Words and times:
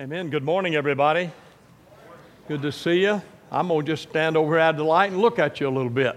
Amen. 0.00 0.30
Good 0.30 0.44
morning, 0.44 0.76
everybody. 0.76 1.30
Good 2.48 2.62
to 2.62 2.72
see 2.72 3.02
you. 3.02 3.20
I'm 3.52 3.68
going 3.68 3.84
to 3.84 3.92
just 3.92 4.08
stand 4.08 4.34
over 4.34 4.54
here 4.54 4.60
at 4.60 4.78
the 4.78 4.82
light 4.82 5.12
and 5.12 5.20
look 5.20 5.38
at 5.38 5.60
you 5.60 5.68
a 5.68 5.74
little 5.76 5.90
bit. 5.90 6.16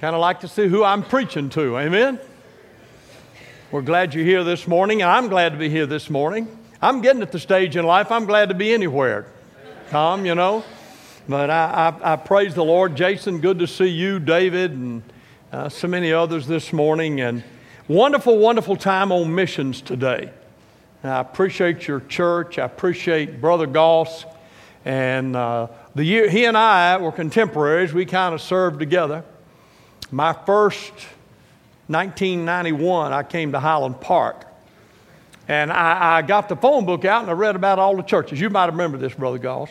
Kind 0.00 0.14
of 0.14 0.22
like 0.22 0.40
to 0.40 0.48
see 0.48 0.68
who 0.68 0.82
I'm 0.82 1.02
preaching 1.02 1.50
to. 1.50 1.78
Amen. 1.78 2.18
We're 3.70 3.82
glad 3.82 4.14
you're 4.14 4.24
here 4.24 4.42
this 4.42 4.66
morning, 4.66 5.02
and 5.02 5.10
I'm 5.10 5.28
glad 5.28 5.52
to 5.52 5.58
be 5.58 5.68
here 5.68 5.84
this 5.84 6.08
morning. 6.08 6.48
I'm 6.80 7.02
getting 7.02 7.20
at 7.20 7.30
the 7.30 7.38
stage 7.38 7.76
in 7.76 7.84
life, 7.84 8.10
I'm 8.10 8.24
glad 8.24 8.48
to 8.48 8.54
be 8.54 8.72
anywhere. 8.72 9.26
Tom, 9.90 10.24
you 10.24 10.34
know. 10.34 10.64
But 11.28 11.50
I, 11.50 11.94
I, 12.00 12.14
I 12.14 12.16
praise 12.16 12.54
the 12.54 12.64
Lord. 12.64 12.96
Jason, 12.96 13.40
good 13.40 13.58
to 13.58 13.66
see 13.66 13.88
you, 13.88 14.18
David, 14.18 14.70
and 14.70 15.02
uh, 15.52 15.68
so 15.68 15.88
many 15.88 16.10
others 16.10 16.46
this 16.46 16.72
morning. 16.72 17.20
And 17.20 17.44
wonderful, 17.86 18.38
wonderful 18.38 18.76
time 18.76 19.12
on 19.12 19.34
missions 19.34 19.82
today. 19.82 20.30
I 21.04 21.20
appreciate 21.20 21.88
your 21.88 22.00
church. 22.00 22.58
I 22.58 22.64
appreciate 22.64 23.40
Brother 23.40 23.66
Goss. 23.66 24.24
And 24.84 25.34
uh, 25.34 25.68
the 25.96 26.04
year, 26.04 26.28
he 26.28 26.44
and 26.44 26.56
I 26.56 26.96
were 26.98 27.10
contemporaries. 27.10 27.92
We 27.92 28.06
kind 28.06 28.34
of 28.34 28.40
served 28.40 28.78
together. 28.78 29.24
My 30.12 30.32
first 30.32 30.92
1991, 31.88 33.12
I 33.12 33.24
came 33.24 33.52
to 33.52 33.58
Highland 33.58 34.00
Park. 34.00 34.46
And 35.48 35.72
I, 35.72 36.18
I, 36.18 36.22
got 36.22 36.48
the 36.48 36.54
phone 36.54 36.86
book 36.86 37.04
out 37.04 37.22
and 37.22 37.30
I 37.30 37.34
read 37.34 37.56
about 37.56 37.80
all 37.80 37.96
the 37.96 38.02
churches. 38.02 38.40
You 38.40 38.48
might 38.48 38.66
remember 38.66 38.96
this, 38.96 39.12
Brother 39.12 39.38
Goss. 39.38 39.70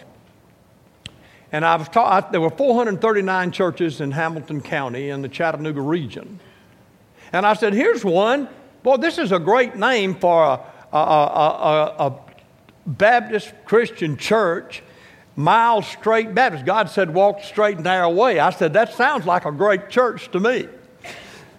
And 1.54 1.64
I 1.64 1.78
was 1.78 1.88
taught, 1.88 2.34
there 2.34 2.42
were 2.42 2.50
439 2.50 3.52
churches 3.52 4.02
in 4.02 4.12
Hamilton 4.12 4.62
County 4.62 5.10
in 5.10 5.22
the 5.22 5.30
Chattanooga 5.30 5.80
region. 5.80 6.40
And 7.32 7.46
I 7.46 7.54
said, 7.54 7.74
here's 7.74 8.04
one. 8.04 8.50
Boy, 8.84 8.98
this 8.98 9.18
is 9.18 9.32
a 9.32 9.40
great 9.40 9.76
name 9.76 10.16
for 10.16 10.44
a, 10.44 10.60
a, 10.92 10.98
a, 10.98 12.08
a 12.08 12.20
Baptist 12.86 13.54
Christian 13.66 14.18
church, 14.18 14.84
Miles 15.36 15.88
Straight 15.88 16.34
Baptist. 16.36 16.66
God 16.66 16.90
said, 16.90 17.14
walk 17.14 17.44
straight 17.44 17.76
and 17.76 17.86
narrow 17.86 18.10
way. 18.10 18.40
I 18.40 18.50
said, 18.50 18.74
that 18.74 18.94
sounds 18.94 19.26
like 19.26 19.46
a 19.46 19.52
great 19.52 19.90
church 19.90 20.32
to 20.32 20.40
me. 20.40 20.68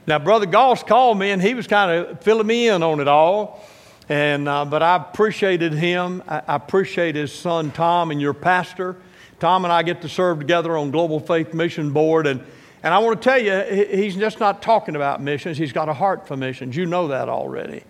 Now, 0.06 0.18
Brother 0.18 0.46
Goss 0.46 0.82
called 0.82 1.18
me 1.18 1.30
and 1.30 1.40
he 1.40 1.54
was 1.54 1.66
kind 1.66 1.90
of 1.90 2.20
filling 2.22 2.46
me 2.46 2.68
in 2.68 2.82
on 2.82 3.00
it 3.00 3.08
all. 3.08 3.64
And, 4.08 4.48
uh, 4.48 4.64
but 4.64 4.82
I 4.82 4.96
appreciated 4.96 5.72
him. 5.72 6.22
I, 6.26 6.42
I 6.46 6.56
appreciate 6.56 7.14
his 7.14 7.32
son 7.32 7.70
Tom 7.70 8.10
and 8.10 8.20
your 8.20 8.34
pastor. 8.34 8.96
Tom 9.38 9.64
and 9.64 9.72
I 9.72 9.82
get 9.82 10.02
to 10.02 10.08
serve 10.08 10.38
together 10.38 10.76
on 10.76 10.90
Global 10.90 11.20
Faith 11.20 11.54
Mission 11.54 11.92
Board. 11.92 12.26
And, 12.26 12.42
and 12.82 12.92
I 12.92 12.98
want 12.98 13.22
to 13.22 13.24
tell 13.24 13.40
you, 13.40 13.86
he's 13.86 14.16
just 14.16 14.40
not 14.40 14.60
talking 14.60 14.96
about 14.96 15.22
missions. 15.22 15.56
He's 15.56 15.72
got 15.72 15.88
a 15.88 15.94
heart 15.94 16.26
for 16.26 16.36
missions. 16.36 16.76
You 16.76 16.86
know 16.86 17.08
that 17.08 17.28
already. 17.28 17.84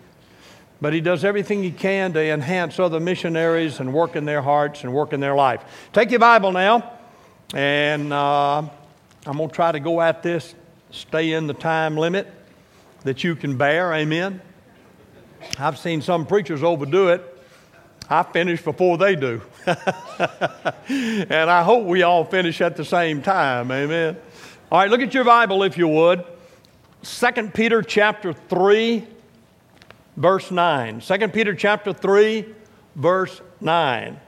But 0.82 0.92
he 0.92 1.00
does 1.00 1.24
everything 1.24 1.62
he 1.62 1.70
can 1.70 2.12
to 2.14 2.20
enhance 2.20 2.80
other 2.80 2.98
missionaries 2.98 3.78
and 3.78 3.94
work 3.94 4.16
in 4.16 4.24
their 4.24 4.42
hearts 4.42 4.82
and 4.82 4.92
work 4.92 5.12
in 5.12 5.20
their 5.20 5.36
life. 5.36 5.62
Take 5.92 6.10
your 6.10 6.18
Bible 6.18 6.50
now, 6.50 6.94
and 7.54 8.12
uh, 8.12 8.58
I'm 9.24 9.36
going 9.36 9.48
to 9.48 9.54
try 9.54 9.70
to 9.70 9.78
go 9.78 10.00
at 10.00 10.24
this, 10.24 10.56
stay 10.90 11.34
in 11.34 11.46
the 11.46 11.54
time 11.54 11.96
limit 11.96 12.26
that 13.04 13.22
you 13.22 13.36
can 13.36 13.56
bear. 13.56 13.94
Amen. 13.94 14.42
I've 15.56 15.78
seen 15.78 16.02
some 16.02 16.26
preachers 16.26 16.64
overdo 16.64 17.10
it. 17.10 17.28
I 18.10 18.24
finish 18.24 18.60
before 18.60 18.98
they 18.98 19.14
do. 19.14 19.40
and 19.66 21.32
I 21.32 21.62
hope 21.62 21.86
we 21.86 22.02
all 22.02 22.24
finish 22.24 22.60
at 22.60 22.76
the 22.76 22.84
same 22.84 23.22
time. 23.22 23.70
Amen. 23.70 24.16
All 24.72 24.80
right, 24.80 24.90
look 24.90 25.00
at 25.00 25.14
your 25.14 25.22
Bible 25.22 25.62
if 25.62 25.78
you 25.78 25.86
would. 25.86 26.24
2 27.04 27.50
Peter 27.54 27.82
chapter 27.82 28.32
3 28.32 29.06
verse 30.16 30.50
9. 30.50 31.00
2 31.00 31.28
Peter 31.28 31.54
chapter 31.54 31.92
3, 31.92 32.46
verse 32.96 33.40
9. 33.60 34.20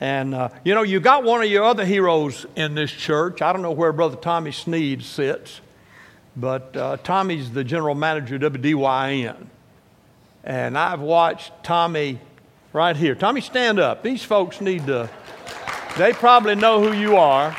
And, 0.00 0.34
uh, 0.34 0.48
you 0.64 0.74
know, 0.74 0.82
you 0.82 1.00
got 1.00 1.24
one 1.24 1.42
of 1.42 1.48
your 1.48 1.64
other 1.64 1.84
heroes 1.84 2.46
in 2.56 2.74
this 2.74 2.90
church. 2.90 3.42
I 3.42 3.52
don't 3.52 3.62
know 3.62 3.70
where 3.70 3.92
Brother 3.92 4.16
Tommy 4.16 4.52
Sneed 4.52 5.02
sits, 5.02 5.60
but 6.36 6.76
uh, 6.76 6.96
Tommy's 6.98 7.50
the 7.52 7.64
general 7.64 7.94
manager 7.94 8.36
of 8.36 8.42
WDYN. 8.42 9.46
And 10.42 10.76
I've 10.76 11.00
watched 11.00 11.52
Tommy 11.62 12.18
right 12.72 12.96
here. 12.96 13.14
Tommy, 13.14 13.40
stand 13.40 13.78
up. 13.78 14.02
These 14.02 14.24
folks 14.24 14.60
need 14.60 14.86
to, 14.86 15.08
they 15.96 16.12
probably 16.12 16.56
know 16.56 16.82
who 16.82 16.92
you 16.92 17.16
are. 17.16 17.56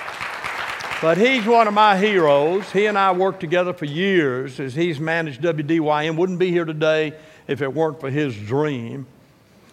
But 1.02 1.18
he's 1.18 1.46
one 1.46 1.68
of 1.68 1.74
my 1.74 1.98
heroes. 1.98 2.72
He 2.72 2.86
and 2.86 2.98
I 2.98 3.12
worked 3.12 3.40
together 3.40 3.74
for 3.74 3.86
years 3.86 4.60
as 4.60 4.76
he's 4.76 5.00
managed 5.00 5.42
WDYN. 5.42 6.16
Wouldn't 6.16 6.40
be 6.40 6.52
here 6.52 6.66
today 6.66 7.14
if 7.48 7.62
it 7.62 7.74
weren't 7.74 8.00
for 8.00 8.10
his 8.10 8.36
dream. 8.36 9.06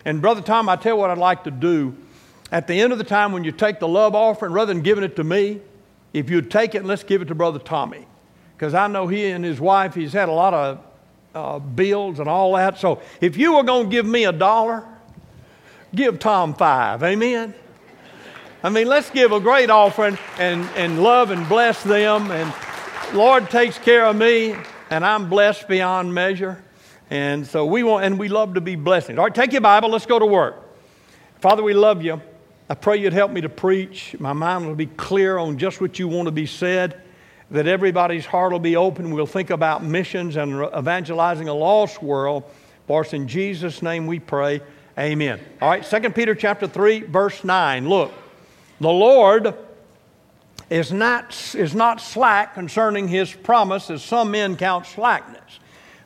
And 0.05 0.21
Brother 0.21 0.41
Tom, 0.41 0.69
I 0.69 0.77
tell 0.77 0.95
you 0.95 1.01
what 1.01 1.11
I'd 1.11 1.19
like 1.19 1.45
to 1.45 1.51
do. 1.51 1.95
At 2.51 2.67
the 2.67 2.81
end 2.81 2.93
of 2.93 2.99
the 2.99 3.05
time, 3.05 3.33
when 3.33 3.45
you 3.45 3.53
take 3.53 3.81
the 3.81 3.89
love 3.89 4.15
offering, 4.15 4.53
rather 4.53 4.73
than 4.73 4.83
giving 4.83 5.05
it 5.05 5.17
to 5.17 5.25
me, 5.25 5.61
if 6.13 6.29
you'd 6.29 6.51
take 6.51 6.75
it 6.75 6.85
let's 6.85 7.03
give 7.03 7.23
it 7.23 7.27
to 7.27 7.35
Brother 7.35 7.59
Tommy. 7.59 8.07
Because 8.57 8.75
I 8.75 8.87
know 8.87 9.07
he 9.07 9.27
and 9.27 9.45
his 9.45 9.61
wife, 9.61 9.95
he's 9.95 10.13
had 10.13 10.29
a 10.29 10.33
lot 10.33 10.55
of 10.55 10.85
uh, 11.35 11.59
bills 11.59 12.19
and 12.19 12.29
all 12.29 12.55
that. 12.55 12.79
So 12.79 13.01
if 13.21 13.37
you 13.37 13.55
were 13.55 13.63
going 13.63 13.87
to 13.87 13.91
give 13.91 14.07
me 14.07 14.25
a 14.25 14.33
dollar, 14.33 14.85
give 15.95 16.19
Tom 16.19 16.55
five. 16.55 17.03
Amen? 17.03 17.55
I 18.63 18.69
mean, 18.69 18.87
let's 18.87 19.11
give 19.11 19.33
a 19.33 19.41
great 19.41 19.71
offering 19.71 20.17
and, 20.39 20.69
and 20.77 21.03
love 21.03 21.31
and 21.31 21.49
bless 21.49 21.83
them. 21.83 22.31
And 22.31 22.53
Lord 23.13 23.51
takes 23.51 23.77
care 23.79 24.07
of 24.07 24.15
me, 24.15 24.55
and 24.91 25.05
I'm 25.05 25.29
blessed 25.29 25.67
beyond 25.67 26.15
measure. 26.15 26.63
And 27.13 27.47
so 27.47 27.67
we 27.67 27.83
want, 27.83 28.07
and 28.07 28.19
we 28.19 28.29
love 28.29 28.55
to 28.55 28.63
be 28.63 28.75
blessings. 28.75 29.19
All 29.19 29.27
right, 29.27 29.35
take 29.35 29.53
your 29.53 29.61
Bible, 29.61 29.91
let's 29.91 30.07
go 30.07 30.19
to 30.19 30.25
work. 30.25 30.57
Father, 31.41 31.63
we 31.63 31.75
love 31.75 32.03
you. 32.03 32.23
I 32.71 32.75
pray 32.75 32.97
you'd 32.97 33.13
help 33.13 33.31
me 33.31 33.43
to 33.43 33.51
preach. 33.51 34.17
My 34.19 34.33
mind 34.33 34.67
will 34.67 34.75
be 34.75 34.87
clear 34.87 35.37
on 35.37 35.59
just 35.59 35.79
what 35.79 35.99
you 35.99 36.09
want 36.09 36.25
to 36.25 36.33
be 36.33 36.47
said, 36.47 37.03
that 37.51 37.67
everybody's 37.67 38.25
heart 38.25 38.51
will 38.51 38.61
be 38.61 38.77
open. 38.77 39.11
We'll 39.11 39.27
think 39.27 39.51
about 39.51 39.85
missions 39.85 40.37
and 40.37 40.65
evangelizing 40.75 41.49
a 41.49 41.53
lost 41.53 42.03
world. 42.03 42.45
For 42.87 43.03
us 43.03 43.13
in 43.13 43.29
Jesus' 43.29 43.83
name 43.83 44.07
we 44.07 44.19
pray. 44.19 44.63
Amen. 44.99 45.39
All 45.61 45.69
right, 45.69 45.85
2 45.85 46.11
Peter 46.13 46.35
chapter 46.35 46.67
3, 46.67 47.01
verse 47.01 47.45
9. 47.45 47.91
Look, 47.91 48.11
the 48.81 48.89
Lord 48.89 49.55
is 50.71 50.91
not, 50.91 51.55
is 51.55 51.75
not 51.75 52.01
slack 52.01 52.55
concerning 52.55 53.07
his 53.07 53.35
promise, 53.35 53.91
as 53.91 54.03
some 54.03 54.31
men 54.31 54.57
count 54.57 54.87
slackness 54.87 55.59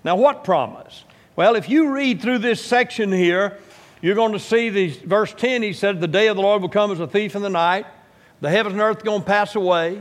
now, 0.06 0.14
what 0.14 0.44
promise? 0.44 1.02
Well, 1.34 1.56
if 1.56 1.68
you 1.68 1.90
read 1.90 2.22
through 2.22 2.38
this 2.38 2.64
section 2.64 3.10
here, 3.10 3.58
you're 4.00 4.14
going 4.14 4.34
to 4.34 4.38
see 4.38 4.70
these, 4.70 4.96
verse 4.98 5.34
10, 5.34 5.64
he 5.64 5.72
said, 5.72 6.00
The 6.00 6.06
day 6.06 6.28
of 6.28 6.36
the 6.36 6.42
Lord 6.42 6.62
will 6.62 6.68
come 6.68 6.92
as 6.92 7.00
a 7.00 7.08
thief 7.08 7.34
in 7.34 7.42
the 7.42 7.50
night. 7.50 7.86
The 8.40 8.48
heavens 8.48 8.74
and 8.74 8.80
earth 8.80 9.00
are 9.00 9.04
going 9.04 9.22
to 9.22 9.26
pass 9.26 9.56
away. 9.56 10.00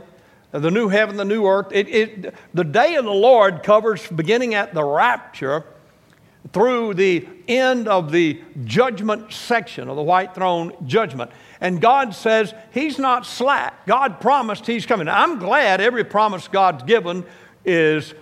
The 0.51 0.69
new 0.69 0.89
heaven, 0.89 1.17
the 1.17 1.25
new 1.25 1.47
earth. 1.47 1.69
It, 1.71 1.89
it, 1.89 2.35
the 2.53 2.63
day 2.63 2.95
of 2.95 3.05
the 3.05 3.11
Lord 3.11 3.63
covers 3.63 4.07
beginning 4.07 4.53
at 4.53 4.75
the 4.75 4.83
rapture 4.83 5.63
through 6.53 6.93
the 6.93 7.27
end 7.47 7.87
of 7.87 8.11
the 8.11 8.39
judgment 8.63 9.33
section 9.33 9.89
of 9.89 9.95
the 9.95 10.03
white 10.03 10.35
throne 10.35 10.72
judgment. 10.85 11.31
And 11.59 11.81
God 11.81 12.13
says 12.13 12.53
He's 12.72 12.99
not 12.99 13.25
slack. 13.25 13.87
God 13.87 14.22
promised 14.22 14.67
He's 14.67 14.85
coming. 14.85 15.07
I'm 15.07 15.39
glad 15.39 15.81
every 15.81 16.03
promise 16.03 16.47
God's 16.47 16.83
given 16.83 17.25
is 17.66 18.13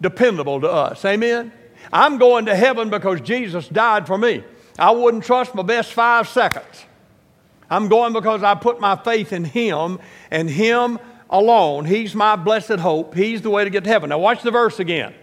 dependable 0.00 0.60
to 0.60 0.70
us. 0.70 1.04
Amen? 1.04 1.52
I'm 1.92 2.18
going 2.18 2.46
to 2.46 2.54
heaven 2.54 2.90
because 2.90 3.20
Jesus 3.20 3.68
died 3.68 4.06
for 4.06 4.18
me. 4.18 4.44
I 4.78 4.92
wouldn't 4.92 5.24
trust 5.24 5.54
my 5.54 5.62
best 5.62 5.92
five 5.92 6.28
seconds. 6.28 6.86
I'm 7.68 7.88
going 7.88 8.12
because 8.12 8.42
I 8.42 8.54
put 8.54 8.80
my 8.80 8.96
faith 8.96 9.32
in 9.32 9.44
Him 9.44 9.98
and 10.30 10.48
Him 10.50 10.98
alone. 11.28 11.84
He's 11.84 12.14
my 12.14 12.36
blessed 12.36 12.80
hope. 12.80 13.14
He's 13.14 13.42
the 13.42 13.50
way 13.50 13.64
to 13.64 13.70
get 13.70 13.84
to 13.84 13.90
heaven. 13.90 14.10
Now, 14.10 14.18
watch 14.18 14.42
the 14.42 14.50
verse 14.50 14.80
again. 14.80 15.14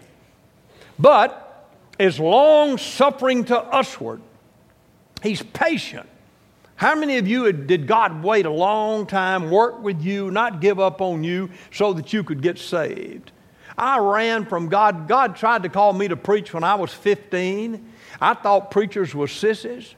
But 0.98 1.44
is 1.98 2.18
long 2.18 2.78
suffering 2.78 3.44
to 3.44 3.68
usward. 3.72 4.20
He's 5.22 5.42
patient. 5.42 6.08
How 6.76 6.94
many 6.94 7.18
of 7.18 7.26
you 7.26 7.50
did 7.52 7.88
God 7.88 8.22
wait 8.22 8.46
a 8.46 8.50
long 8.50 9.06
time, 9.06 9.50
work 9.50 9.82
with 9.82 10.00
you, 10.00 10.30
not 10.30 10.60
give 10.60 10.78
up 10.78 11.00
on 11.00 11.24
you 11.24 11.50
so 11.72 11.92
that 11.92 12.12
you 12.12 12.22
could 12.22 12.40
get 12.40 12.56
saved? 12.56 13.32
I 13.78 13.98
ran 13.98 14.44
from 14.44 14.68
God. 14.68 15.06
God 15.06 15.36
tried 15.36 15.62
to 15.62 15.68
call 15.68 15.92
me 15.92 16.08
to 16.08 16.16
preach 16.16 16.52
when 16.52 16.64
I 16.64 16.74
was 16.74 16.92
15. 16.92 17.92
I 18.20 18.34
thought 18.34 18.70
preachers 18.70 19.14
were 19.14 19.28
sissies, 19.28 19.94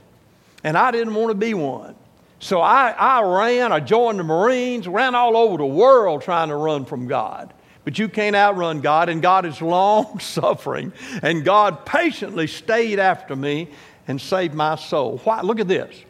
and 0.62 0.77
I 0.77 0.91
didn't 0.91 1.15
want 1.15 1.31
to 1.31 1.35
be 1.35 1.55
one. 1.55 1.97
So 2.38 2.61
I, 2.61 2.91
I 2.91 3.23
ran, 3.23 3.73
I 3.73 3.81
joined 3.81 4.19
the 4.19 4.25
Marines, 4.25 4.87
ran 4.87 5.15
all 5.15 5.37
over 5.37 5.56
the 5.56 5.67
world 5.67 6.23
trying 6.23 6.49
to 6.49 6.56
run 6.56 6.85
from 6.85 7.06
God. 7.06 7.53
But 7.85 7.99
you 7.99 8.09
can't 8.09 8.37
outrun 8.37 8.82
God, 8.82 9.09
and 9.09 9.23
God 9.23 9.47
is 9.47 9.61
long 9.62 10.19
suffering, 10.21 10.93
and 11.23 11.44
God 11.44 11.87
patiently 11.87 12.47
stayed 12.47 12.99
after 12.99 13.35
me 13.35 13.69
and 14.06 14.21
saved 14.21 14.55
my 14.55 14.77
soul. 14.77 15.19
Why? 15.25 15.41
Look 15.41 15.61
at 15.61 15.69
this. 15.69 16.05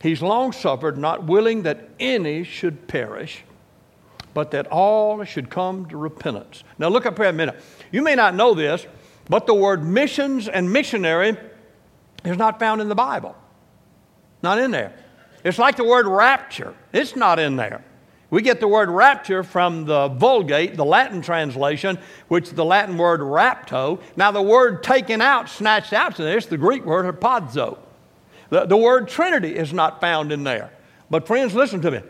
He's 0.00 0.20
long 0.20 0.52
suffered, 0.52 0.98
not 0.98 1.24
willing 1.24 1.62
that 1.62 1.88
any 2.00 2.42
should 2.42 2.88
perish, 2.88 3.44
but 4.34 4.50
that 4.52 4.66
all 4.68 5.22
should 5.24 5.50
come 5.50 5.86
to 5.86 5.96
repentance. 5.96 6.64
Now, 6.78 6.88
look 6.88 7.06
up 7.06 7.18
here 7.18 7.28
a 7.28 7.32
minute. 7.32 7.60
You 7.90 8.02
may 8.02 8.14
not 8.14 8.34
know 8.34 8.54
this, 8.54 8.86
but 9.28 9.46
the 9.46 9.54
word 9.54 9.84
missions 9.84 10.48
and 10.48 10.72
missionary 10.72 11.36
is 12.24 12.36
not 12.36 12.58
found 12.58 12.80
in 12.80 12.88
the 12.88 12.94
Bible. 12.94 13.36
Not 14.42 14.58
in 14.58 14.70
there. 14.70 14.92
It's 15.44 15.58
like 15.58 15.76
the 15.76 15.84
word 15.84 16.06
rapture. 16.06 16.74
It's 16.92 17.16
not 17.16 17.38
in 17.38 17.56
there. 17.56 17.84
We 18.30 18.40
get 18.40 18.60
the 18.60 18.68
word 18.68 18.88
rapture 18.88 19.42
from 19.42 19.84
the 19.84 20.08
Vulgate, 20.08 20.74
the 20.74 20.84
Latin 20.86 21.20
translation, 21.20 21.98
which 22.28 22.44
is 22.44 22.52
the 22.54 22.64
Latin 22.64 22.96
word 22.96 23.20
rapto. 23.20 24.00
Now, 24.16 24.30
the 24.30 24.40
word 24.40 24.82
taken 24.82 25.20
out, 25.20 25.50
snatched 25.50 25.92
out 25.92 26.16
to 26.16 26.22
this, 26.22 26.46
the 26.46 26.56
Greek 26.56 26.86
word 26.86 27.04
harpazo. 27.04 27.78
The, 28.48 28.64
the 28.64 28.76
word 28.76 29.08
Trinity 29.08 29.54
is 29.54 29.72
not 29.74 30.00
found 30.00 30.32
in 30.32 30.44
there. 30.44 30.72
But, 31.10 31.26
friends, 31.26 31.54
listen 31.54 31.82
to 31.82 31.90
me. 31.90 32.00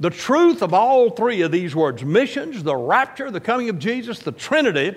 The 0.00 0.10
truth 0.10 0.62
of 0.62 0.72
all 0.72 1.10
three 1.10 1.42
of 1.42 1.50
these 1.50 1.74
words 1.74 2.04
missions, 2.04 2.62
the 2.62 2.76
rapture, 2.76 3.30
the 3.30 3.40
coming 3.40 3.68
of 3.68 3.78
Jesus, 3.78 4.20
the 4.20 4.32
Trinity 4.32 4.96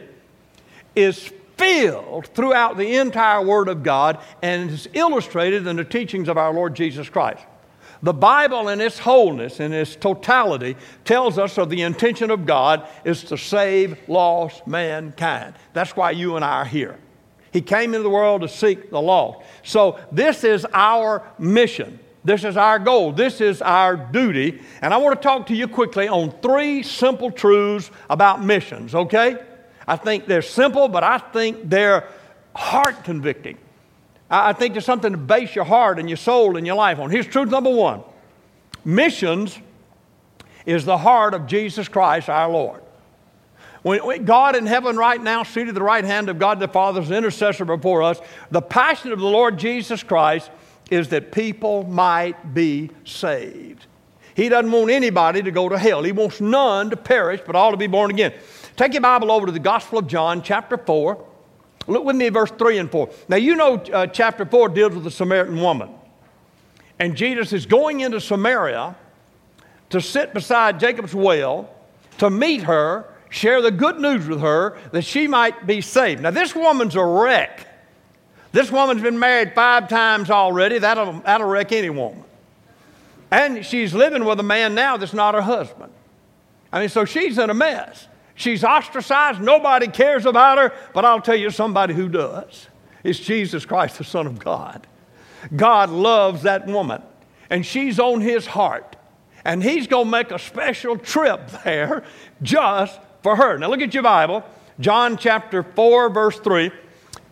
is 0.96 1.32
filled 1.58 2.28
throughout 2.28 2.78
the 2.78 2.98
entire 2.98 3.44
Word 3.44 3.68
of 3.68 3.84
God 3.84 4.20
and 4.42 4.70
is 4.70 4.88
illustrated 4.94 5.66
in 5.68 5.76
the 5.76 5.84
teachings 5.84 6.28
of 6.28 6.38
our 6.38 6.54
Lord 6.54 6.76
Jesus 6.76 7.10
Christ. 7.10 7.44
The 8.04 8.14
Bible 8.14 8.70
in 8.70 8.82
its 8.82 8.98
wholeness, 8.98 9.60
in 9.60 9.74
its 9.74 9.96
totality, 9.96 10.76
tells 11.06 11.38
us 11.38 11.60
of 11.60 11.70
the 11.70 11.84
intention 11.84 12.32
of 12.32 12.48
God 12.48 12.88
is 13.06 13.24
to 13.26 13.38
save 13.38 13.98
lost 14.08 14.66
mankind. 14.66 15.54
That's 15.74 15.96
why 15.96 16.12
you 16.12 16.36
and 16.36 16.44
I 16.44 16.62
are 16.62 16.66
here. 16.66 16.98
He 17.52 17.62
came 17.62 17.94
into 17.94 18.04
the 18.04 18.10
world 18.10 18.42
to 18.42 18.48
seek 18.48 18.90
the 18.90 19.02
lost. 19.02 19.46
So 19.64 20.00
this 20.12 20.44
is 20.44 20.66
our 20.74 21.22
mission. 21.38 22.00
This 22.24 22.44
is 22.44 22.56
our 22.56 22.78
goal. 22.78 23.12
This 23.12 23.42
is 23.42 23.62
our 23.62 23.96
duty. 23.96 24.62
And 24.82 24.94
I 24.94 24.98
want 24.98 25.20
to 25.20 25.24
talk 25.24 25.48
to 25.48 25.56
you 25.56 25.68
quickly 25.68 26.08
on 26.08 26.32
three 26.42 26.84
simple 26.84 27.32
truths 27.32 27.90
about 28.10 28.44
missions, 28.44 28.94
okay? 28.94 29.38
I 29.88 29.96
think 29.96 30.28
they're 30.28 30.44
simple, 30.44 30.88
but 30.88 31.04
I 31.04 31.18
think 31.18 31.70
they're 31.70 32.08
heart 32.56 33.04
convicting. 33.04 33.58
I 34.30 34.54
think 34.54 34.74
there's 34.74 34.86
something 34.86 35.12
to 35.12 35.18
base 35.18 35.56
your 35.56 35.66
heart 35.66 36.00
and 36.00 36.10
your 36.10 36.18
soul 36.18 36.56
and 36.56 36.66
your 36.66 36.76
life 36.76 37.00
on. 37.00 37.10
Here's 37.10 37.28
truth 37.28 37.50
number 37.50 37.70
one 37.70 38.04
missions 38.86 39.58
is 40.66 40.86
the 40.86 40.98
heart 40.98 41.34
of 41.34 41.48
Jesus 41.48 41.88
Christ 41.88 42.30
our 42.30 42.50
Lord. 42.50 42.82
When, 43.82 44.26
God 44.26 44.56
in 44.56 44.68
heaven 44.68 44.96
right 44.96 45.22
now, 45.22 45.44
seated 45.44 45.70
at 45.70 45.76
the 45.76 45.84
right 45.84 46.06
hand 46.06 46.30
of 46.30 46.38
God 46.38 46.60
the 46.60 46.68
Father, 46.68 47.02
as 47.02 47.10
intercessor 47.10 47.66
before 47.66 48.04
us, 48.04 48.20
the 48.52 48.62
passion 48.62 49.12
of 49.12 49.20
the 49.20 49.26
Lord 49.26 49.58
Jesus 49.58 50.04
Christ 50.04 50.52
is 50.92 51.08
that 51.08 51.32
people 51.32 51.84
might 51.86 52.54
be 52.54 52.92
saved. 53.06 53.88
He 54.36 54.50
doesn't 54.50 54.72
want 54.72 54.92
anybody 54.92 55.42
to 55.42 55.52
go 55.52 55.70
to 55.70 55.78
hell. 55.78 56.04
He 56.04 56.12
wants 56.12 56.40
none 56.40 56.90
to 56.90 56.98
perish, 56.98 57.42
but 57.46 57.56
all 57.56 57.72
to 57.72 57.78
be 57.78 57.88
born 57.88 58.12
again. 58.12 58.34
Take 58.76 58.94
your 58.94 59.02
Bible 59.02 59.32
over 59.32 59.46
to 59.46 59.52
the 59.52 59.60
Gospel 59.60 60.00
of 60.00 60.08
John, 60.08 60.42
chapter 60.42 60.78
4. 60.78 61.28
Look 61.88 62.04
with 62.04 62.16
me 62.16 62.28
at 62.28 62.34
verse 62.34 62.52
3 62.52 62.78
and 62.78 62.92
4. 62.92 63.10
Now, 63.28 63.38
you 63.38 63.56
know, 63.56 63.76
uh, 63.76 64.08
chapter 64.08 64.46
4 64.46 64.70
deals 64.70 64.94
with 64.94 65.04
the 65.04 65.12
Samaritan 65.12 65.60
woman. 65.62 65.90
And 67.00 67.16
Jesus 67.16 67.54
is 67.54 67.66
going 67.66 68.02
into 68.02 68.22
Samaria 68.22 68.96
to 69.90 70.02
sit 70.02 70.34
beside 70.34 70.80
Jacob's 70.80 71.16
well 71.16 71.70
to 72.20 72.30
meet 72.30 72.64
her, 72.64 73.06
share 73.30 73.62
the 73.62 73.72
good 73.72 74.00
news 74.00 74.28
with 74.28 74.42
her 74.42 74.78
that 74.92 75.04
she 75.04 75.28
might 75.28 75.66
be 75.66 75.82
saved. 75.82 76.22
Now, 76.22 76.32
this 76.32 76.54
woman's 76.54 76.96
a 76.96 77.04
wreck. 77.04 77.68
This 78.52 78.72
woman's 78.72 79.02
been 79.02 79.20
married 79.20 79.54
five 79.54 79.88
times 79.88 80.30
already. 80.30 80.80
That'll, 80.80 81.14
that'll 81.22 81.48
wreck 81.48 81.72
any 81.72 81.90
woman. 81.90 82.24
And 83.32 83.66
she's 83.66 83.94
living 83.94 84.26
with 84.26 84.40
a 84.40 84.44
man 84.44 84.76
now 84.76 84.98
that's 84.98 85.14
not 85.14 85.36
her 85.36 85.42
husband. 85.42 85.94
I 86.72 86.82
mean, 86.82 86.90
so 86.90 87.06
she's 87.06 87.38
in 87.38 87.50
a 87.50 87.54
mess. 87.54 88.08
She's 88.36 88.64
ostracized. 88.64 89.42
Nobody 89.42 89.88
cares 89.88 90.26
about 90.26 90.58
her. 90.58 90.74
But 90.94 91.06
I'll 91.06 91.22
tell 91.22 91.36
you 91.36 91.50
somebody 91.50 91.94
who 91.94 92.10
does. 92.10 92.68
It's 93.04 93.20
Jesus 93.20 93.66
Christ, 93.66 93.98
the 93.98 94.04
Son 94.04 94.28
of 94.28 94.40
God. 94.40 94.86
God 95.56 95.90
loves 95.90 96.44
that 96.44 96.68
woman, 96.68 97.02
and 97.50 97.66
she's 97.66 98.00
on 98.00 98.22
his 98.22 98.46
heart. 98.46 98.96
And 99.44 99.64
he's 99.64 99.88
going 99.88 100.06
to 100.06 100.12
make 100.12 100.32
a 100.32 100.38
special 100.38 100.98
trip 100.98 101.50
there 101.64 102.04
just 102.44 103.00
for 103.24 103.36
her. 103.36 103.58
Now, 103.58 103.70
look 103.70 103.82
at 103.82 103.94
your 103.94 104.04
Bible, 104.04 104.44
John 104.80 105.18
chapter 105.18 105.64
4, 105.64 106.10
verse 106.10 106.40
3. 106.40 106.72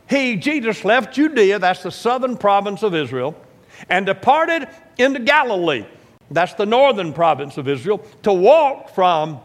He, 0.10 0.36
Jesus, 0.36 0.84
left 0.84 1.14
Judea, 1.14 1.60
that's 1.60 1.84
the 1.84 1.92
southern 1.92 2.36
province 2.36 2.82
of 2.84 2.96
Israel, 2.96 3.36
and 3.90 4.06
departed 4.06 4.68
into 4.98 5.20
Galilee, 5.20 5.86
that's 6.32 6.54
the 6.56 6.66
northern 6.66 7.14
province 7.14 7.58
of 7.58 7.68
Israel, 7.68 8.04
to 8.24 8.34
walk 8.34 8.90
from 8.90 9.40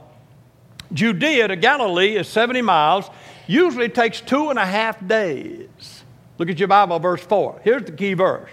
Judea 0.92 1.48
to 1.48 1.56
Galilee 1.56 2.16
is 2.16 2.28
70 2.28 2.62
miles, 2.62 3.10
usually 3.46 3.88
takes 3.88 4.20
two 4.20 4.50
and 4.50 4.58
a 4.58 4.64
half 4.64 5.06
days. 5.06 6.02
Look 6.38 6.48
at 6.48 6.58
your 6.58 6.68
Bible, 6.68 6.98
verse 6.98 7.22
4. 7.22 7.60
Here's 7.62 7.84
the 7.84 7.92
key 7.92 8.14
verse. 8.14 8.50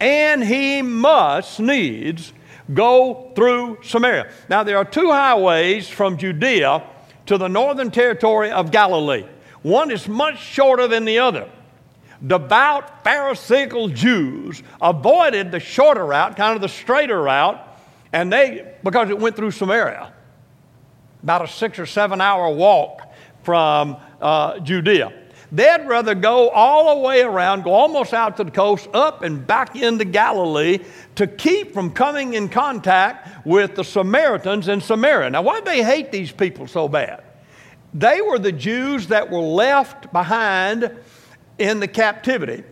And 0.00 0.42
he 0.42 0.82
must 0.82 1.60
needs 1.60 2.32
go 2.72 3.32
through 3.34 3.78
Samaria. 3.82 4.30
Now, 4.48 4.62
there 4.62 4.78
are 4.78 4.84
two 4.84 5.10
highways 5.10 5.88
from 5.88 6.16
Judea 6.16 6.82
to 7.26 7.38
the 7.38 7.48
northern 7.48 7.90
territory 7.90 8.50
of 8.50 8.70
Galilee. 8.70 9.24
One 9.62 9.90
is 9.90 10.08
much 10.08 10.40
shorter 10.40 10.88
than 10.88 11.04
the 11.04 11.18
other. 11.18 11.48
Devout 12.26 13.02
Pharisaical 13.02 13.88
Jews 13.88 14.62
avoided 14.80 15.50
the 15.50 15.60
shorter 15.60 16.04
route, 16.04 16.36
kind 16.36 16.54
of 16.54 16.60
the 16.60 16.68
straighter 16.68 17.22
route, 17.22 17.66
and 18.12 18.32
they, 18.32 18.74
because 18.82 19.10
it 19.10 19.18
went 19.18 19.36
through 19.36 19.52
Samaria 19.52 20.12
about 21.22 21.42
a 21.42 21.48
six 21.48 21.78
or 21.78 21.86
seven 21.86 22.20
hour 22.20 22.50
walk 22.50 23.12
from 23.42 23.96
uh, 24.20 24.58
Judea. 24.60 25.12
They'd 25.52 25.86
rather 25.86 26.14
go 26.14 26.48
all 26.50 26.94
the 26.94 27.00
way 27.00 27.22
around, 27.22 27.64
go 27.64 27.72
almost 27.72 28.14
out 28.14 28.36
to 28.36 28.44
the 28.44 28.50
coast, 28.50 28.88
up 28.94 29.22
and 29.22 29.44
back 29.46 29.74
into 29.74 30.04
Galilee 30.04 30.78
to 31.16 31.26
keep 31.26 31.74
from 31.74 31.90
coming 31.90 32.34
in 32.34 32.48
contact 32.48 33.44
with 33.44 33.74
the 33.74 33.82
Samaritans 33.82 34.68
in 34.68 34.80
Samaria. 34.80 35.30
Now, 35.30 35.42
why 35.42 35.56
did 35.56 35.64
they 35.64 35.82
hate 35.82 36.12
these 36.12 36.30
people 36.30 36.68
so 36.68 36.86
bad? 36.88 37.24
They 37.92 38.20
were 38.20 38.38
the 38.38 38.52
Jews 38.52 39.08
that 39.08 39.30
were 39.30 39.40
left 39.40 40.12
behind 40.12 40.90
in 41.58 41.80
the 41.80 41.88
captivity. 41.88 42.64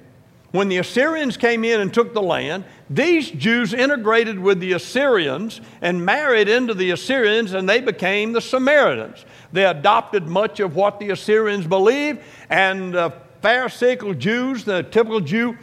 When 0.50 0.68
the 0.68 0.78
Assyrians 0.78 1.36
came 1.36 1.62
in 1.62 1.80
and 1.80 1.92
took 1.92 2.14
the 2.14 2.22
land, 2.22 2.64
these 2.88 3.30
Jews 3.30 3.74
integrated 3.74 4.38
with 4.38 4.60
the 4.60 4.72
Assyrians 4.72 5.60
and 5.82 6.06
married 6.06 6.48
into 6.48 6.72
the 6.72 6.90
Assyrians, 6.92 7.52
and 7.52 7.68
they 7.68 7.82
became 7.82 8.32
the 8.32 8.40
Samaritans. 8.40 9.26
They 9.52 9.66
adopted 9.66 10.26
much 10.26 10.60
of 10.60 10.74
what 10.74 11.00
the 11.00 11.10
Assyrians 11.10 11.66
believed, 11.66 12.20
and 12.48 12.94
the 12.94 13.12
Pharisaical 13.42 14.14
Jews, 14.14 14.64
the 14.64 14.84
typical 14.84 15.20
Jew, 15.20 15.58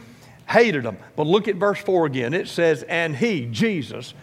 hated 0.48 0.84
them. 0.84 0.98
But 1.16 1.26
look 1.26 1.48
at 1.48 1.56
verse 1.56 1.80
4 1.80 2.06
again. 2.06 2.32
It 2.32 2.46
says, 2.46 2.84
And 2.84 3.16
he, 3.16 3.46
Jesus, 3.46 4.14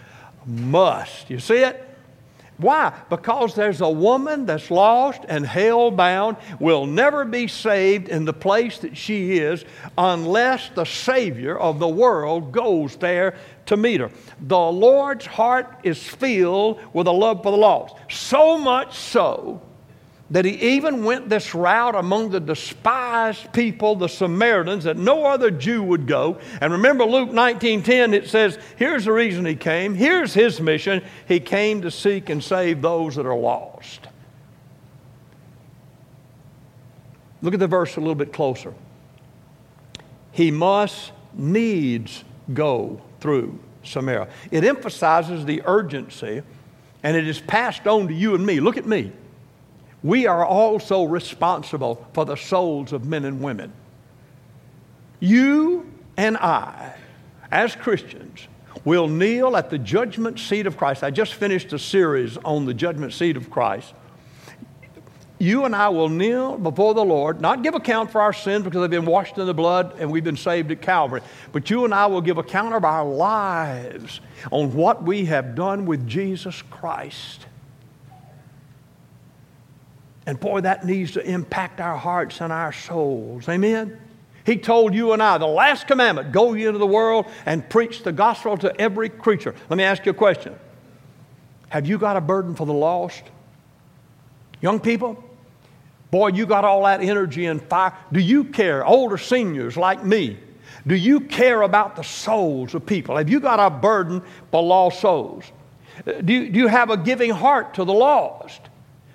must. 0.45 1.29
You 1.29 1.39
see 1.39 1.57
it? 1.57 1.92
Why? 2.57 2.93
Because 3.09 3.55
there's 3.55 3.81
a 3.81 3.89
woman 3.89 4.45
that's 4.45 4.69
lost 4.69 5.21
and 5.27 5.45
hell 5.45 5.91
bound, 5.91 6.37
will 6.59 6.85
never 6.85 7.25
be 7.25 7.47
saved 7.47 8.09
in 8.09 8.25
the 8.25 8.33
place 8.33 8.79
that 8.79 8.95
she 8.95 9.37
is 9.37 9.65
unless 9.97 10.69
the 10.69 10.85
Savior 10.85 11.57
of 11.57 11.79
the 11.79 11.87
world 11.87 12.51
goes 12.51 12.95
there 12.97 13.35
to 13.65 13.77
meet 13.77 14.01
her. 14.01 14.11
The 14.41 14.57
Lord's 14.57 15.25
heart 15.25 15.79
is 15.83 16.01
filled 16.01 16.79
with 16.93 17.07
a 17.07 17.11
love 17.11 17.43
for 17.43 17.51
the 17.51 17.57
lost. 17.57 17.95
So 18.09 18.57
much 18.57 18.97
so 18.97 19.61
that 20.33 20.45
he 20.45 20.75
even 20.75 21.03
went 21.03 21.29
this 21.29 21.53
route 21.53 21.93
among 21.93 22.31
the 22.31 22.39
despised 22.39 23.53
people, 23.53 23.95
the 23.95 24.09
Samaritans, 24.09 24.83
that 24.85 24.97
no 24.97 25.27
other 25.27 25.51
Jew 25.51 25.83
would 25.83 26.07
go. 26.07 26.39
And 26.59 26.73
remember 26.73 27.05
Luke 27.05 27.29
19:10, 27.29 28.13
it 28.13 28.27
says, 28.27 28.57
here's 28.75 29.05
the 29.05 29.11
reason 29.11 29.45
he 29.45 29.55
came, 29.55 29.93
here's 29.93 30.33
his 30.33 30.59
mission. 30.59 31.03
He 31.27 31.39
came 31.39 31.83
to 31.83 31.91
seek 31.91 32.31
and 32.31 32.43
save 32.43 32.81
those 32.81 33.15
that 33.15 33.27
are 33.27 33.37
lost. 33.37 34.07
Look 37.43 37.53
at 37.53 37.59
the 37.59 37.67
verse 37.67 37.95
a 37.97 37.99
little 37.99 38.15
bit 38.15 38.33
closer. 38.33 38.73
He 40.31 40.49
must 40.49 41.11
needs 41.33 42.23
go 42.51 42.99
through 43.19 43.59
Samaria. 43.83 44.29
It 44.49 44.63
emphasizes 44.63 45.45
the 45.45 45.61
urgency 45.65 46.41
and 47.03 47.15
it 47.15 47.27
is 47.27 47.39
passed 47.39 47.85
on 47.85 48.07
to 48.07 48.13
you 48.15 48.33
and 48.33 48.43
me. 48.43 48.59
Look 48.59 48.77
at 48.77 48.87
me 48.87 49.11
we 50.03 50.27
are 50.27 50.45
also 50.45 51.03
responsible 51.03 52.05
for 52.13 52.25
the 52.25 52.35
souls 52.35 52.91
of 52.91 53.05
men 53.05 53.25
and 53.25 53.41
women. 53.41 53.71
You 55.19 55.89
and 56.17 56.37
I, 56.37 56.95
as 57.49 57.75
Christians, 57.75 58.47
will 58.83 59.07
kneel 59.07 59.55
at 59.55 59.69
the 59.69 59.77
judgment 59.77 60.39
seat 60.39 60.67
of 60.67 60.75
Christ. 60.75 61.03
I 61.03 61.11
just 61.11 61.35
finished 61.35 61.71
a 61.71 61.79
series 61.79 62.37
on 62.37 62.65
the 62.65 62.73
judgment 62.73 63.13
seat 63.13 63.37
of 63.37 63.49
Christ. 63.49 63.93
You 65.39 65.65
and 65.65 65.75
I 65.75 65.89
will 65.89 66.09
kneel 66.09 66.57
before 66.57 66.93
the 66.93 67.03
Lord, 67.03 67.41
not 67.41 67.63
give 67.63 67.75
account 67.75 68.11
for 68.11 68.21
our 68.21 68.33
sins 68.33 68.63
because 68.63 68.81
they've 68.81 68.89
been 68.89 69.05
washed 69.05 69.37
in 69.37 69.45
the 69.45 69.53
blood 69.53 69.95
and 69.99 70.11
we've 70.11 70.23
been 70.23 70.37
saved 70.37 70.71
at 70.71 70.81
Calvary, 70.81 71.21
but 71.51 71.69
you 71.69 71.85
and 71.85 71.93
I 71.93 72.05
will 72.05 72.21
give 72.21 72.37
account 72.37 72.73
of 72.73 72.85
our 72.85 73.05
lives 73.05 74.21
on 74.51 74.73
what 74.73 75.03
we 75.03 75.25
have 75.25 75.55
done 75.55 75.85
with 75.85 76.07
Jesus 76.07 76.61
Christ. 76.61 77.45
And 80.25 80.39
boy, 80.39 80.61
that 80.61 80.85
needs 80.85 81.11
to 81.11 81.25
impact 81.29 81.81
our 81.81 81.97
hearts 81.97 82.41
and 82.41 82.53
our 82.53 82.71
souls. 82.71 83.49
Amen? 83.49 83.99
He 84.45 84.57
told 84.57 84.93
you 84.93 85.13
and 85.13 85.23
I, 85.23 85.37
the 85.37 85.47
last 85.47 85.87
commandment 85.87 86.31
go 86.31 86.53
ye 86.53 86.65
into 86.65 86.79
the 86.79 86.87
world 86.87 87.27
and 87.45 87.67
preach 87.69 88.03
the 88.03 88.11
gospel 88.11 88.57
to 88.57 88.79
every 88.79 89.09
creature. 89.09 89.55
Let 89.69 89.77
me 89.77 89.83
ask 89.83 90.05
you 90.05 90.11
a 90.11 90.15
question 90.15 90.55
Have 91.69 91.87
you 91.87 91.97
got 91.97 92.17
a 92.17 92.21
burden 92.21 92.55
for 92.55 92.65
the 92.65 92.73
lost? 92.73 93.23
Young 94.61 94.79
people, 94.79 95.21
boy, 96.09 96.29
you 96.29 96.45
got 96.45 96.63
all 96.63 96.83
that 96.85 97.01
energy 97.01 97.47
and 97.47 97.61
fire. 97.61 97.93
Do 98.13 98.19
you 98.19 98.45
care, 98.45 98.85
older 98.85 99.17
seniors 99.17 99.75
like 99.75 100.03
me? 100.05 100.37
Do 100.87 100.95
you 100.95 101.21
care 101.21 101.61
about 101.61 101.95
the 101.95 102.03
souls 102.03 102.73
of 102.73 102.85
people? 102.85 103.17
Have 103.17 103.29
you 103.29 103.39
got 103.39 103.59
a 103.59 103.69
burden 103.69 104.21
for 104.51 104.63
lost 104.63 105.01
souls? 105.01 105.45
Do 106.05 106.33
you, 106.33 106.49
do 106.49 106.59
you 106.59 106.67
have 106.67 106.89
a 106.89 106.97
giving 106.97 107.29
heart 107.29 107.75
to 107.75 107.85
the 107.85 107.93
lost? 107.93 108.61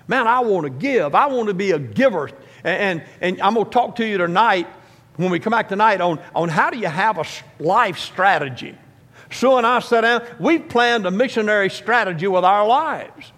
Man, 0.09 0.27
I 0.27 0.39
want 0.39 0.63
to 0.63 0.71
give. 0.71 1.13
I 1.13 1.27
want 1.27 1.49
to 1.49 1.53
be 1.53 1.69
a 1.69 1.77
giver. 1.77 2.31
And, 2.63 3.01
and, 3.01 3.03
and 3.21 3.41
I'm 3.41 3.53
going 3.53 3.67
to 3.67 3.71
talk 3.71 3.97
to 3.97 4.05
you 4.05 4.17
tonight 4.17 4.67
when 5.17 5.29
we 5.29 5.39
come 5.39 5.51
back 5.51 5.69
tonight 5.69 6.01
on, 6.01 6.19
on 6.33 6.49
how 6.49 6.71
do 6.71 6.79
you 6.79 6.87
have 6.87 7.19
a 7.19 7.25
life 7.63 7.99
strategy. 7.99 8.75
Sue 9.29 9.57
and 9.57 9.67
I 9.67 9.79
sat 9.79 10.01
down, 10.01 10.25
we've 10.39 10.67
planned 10.67 11.05
a 11.05 11.11
missionary 11.11 11.69
strategy 11.69 12.25
with 12.25 12.43
our 12.43 12.65
lives. 12.65 13.31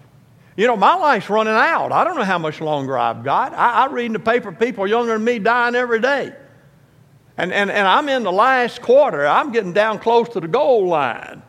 You 0.56 0.66
know, 0.66 0.76
my 0.76 0.94
life's 0.94 1.28
running 1.28 1.52
out. 1.52 1.92
I 1.92 2.04
don't 2.04 2.16
know 2.16 2.24
how 2.24 2.38
much 2.38 2.62
longer 2.62 2.96
I've 2.96 3.22
got. 3.22 3.52
I, 3.52 3.84
I 3.84 3.86
read 3.88 4.06
in 4.06 4.14
the 4.14 4.18
paper 4.18 4.50
people 4.50 4.86
younger 4.86 5.12
than 5.12 5.24
me 5.24 5.40
dying 5.40 5.74
every 5.74 6.00
day. 6.00 6.32
And, 7.36 7.52
and, 7.52 7.70
and 7.70 7.86
I'm 7.86 8.08
in 8.08 8.22
the 8.22 8.32
last 8.32 8.80
quarter. 8.80 9.26
I'm 9.26 9.52
getting 9.52 9.74
down 9.74 9.98
close 9.98 10.30
to 10.30 10.40
the 10.40 10.48
goal 10.48 10.88
line. 10.88 11.42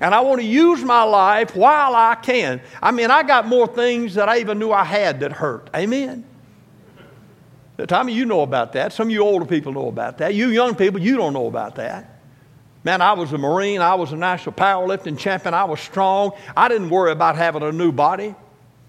And 0.00 0.14
I 0.14 0.20
want 0.20 0.40
to 0.40 0.46
use 0.46 0.82
my 0.82 1.02
life 1.02 1.54
while 1.54 1.94
I 1.94 2.16
can. 2.16 2.60
I 2.82 2.90
mean, 2.90 3.10
I 3.10 3.22
got 3.22 3.46
more 3.46 3.66
things 3.66 4.14
that 4.14 4.28
I 4.28 4.38
even 4.38 4.58
knew 4.58 4.72
I 4.72 4.84
had 4.84 5.20
that 5.20 5.32
hurt. 5.32 5.70
Amen? 5.74 6.24
Tommy, 7.86 8.12
you 8.12 8.24
know 8.24 8.42
about 8.42 8.72
that. 8.74 8.92
Some 8.92 9.08
of 9.08 9.12
you 9.12 9.20
older 9.20 9.46
people 9.46 9.72
know 9.72 9.88
about 9.88 10.18
that. 10.18 10.34
You 10.34 10.48
young 10.48 10.74
people, 10.74 11.00
you 11.00 11.16
don't 11.16 11.32
know 11.32 11.46
about 11.46 11.76
that. 11.76 12.20
Man, 12.84 13.00
I 13.00 13.14
was 13.14 13.32
a 13.32 13.38
Marine. 13.38 13.80
I 13.80 13.94
was 13.94 14.12
a 14.12 14.16
national 14.16 14.54
powerlifting 14.54 15.18
champion. 15.18 15.54
I 15.54 15.64
was 15.64 15.80
strong. 15.80 16.32
I 16.56 16.68
didn't 16.68 16.90
worry 16.90 17.10
about 17.10 17.34
having 17.34 17.62
a 17.62 17.72
new 17.72 17.90
body. 17.90 18.34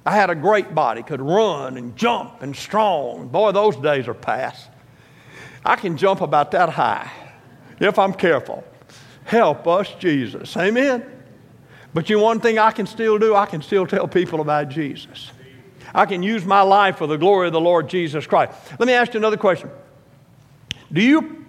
I 0.05 0.12
had 0.12 0.29
a 0.29 0.35
great 0.35 0.75
body, 0.75 1.01
could 1.01 1.21
run 1.21 1.77
and 1.77 1.95
jump 1.95 2.43
and 2.43 2.55
strong. 2.55 3.27
Boy, 3.29 3.53
those 3.53 3.75
days 3.77 4.07
are 4.07 4.13
past. 4.13 4.69
I 5.63 5.77
can 5.77 5.97
jump 5.97 6.21
about 6.21 6.51
that 6.51 6.69
high 6.69 7.12
if 7.79 7.97
I'm 7.97 8.13
careful. 8.13 8.63
Help 9.25 9.67
us, 9.67 9.94
Jesus. 10.00 10.55
Amen. 10.55 11.03
But 11.94 12.10
you 12.10 12.17
know 12.17 12.24
one 12.24 12.39
thing 12.39 12.60
I 12.60 12.72
can 12.72 12.86
still 12.86 13.17
do? 13.17 13.36
I 13.36 13.46
can 13.46 13.62
still 13.62 13.88
tell 13.88 14.08
people 14.08 14.41
about 14.41 14.70
Jesus. 14.70 15.32
I 15.94 16.05
can 16.05 16.24
use 16.24 16.46
my 16.46 16.62
life 16.62 16.98
for 16.98 17.08
the 17.08 17.17
glory 17.17 17.48
of 17.48 17.53
the 17.53 17.62
Lord 17.62 17.89
Jesus 17.89 18.27
Christ. 18.27 18.53
Let 18.79 18.86
me 18.86 18.94
ask 18.94 19.13
you 19.13 19.17
another 19.17 19.38
question. 19.38 19.70
Do 20.91 21.01
you 21.01 21.46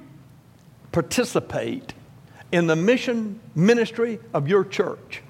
participate 0.92 1.92
in 2.52 2.66
the 2.66 2.76
mission 2.76 3.40
ministry 3.54 4.18
of 4.32 4.48
your 4.48 4.64
church? 4.64 5.22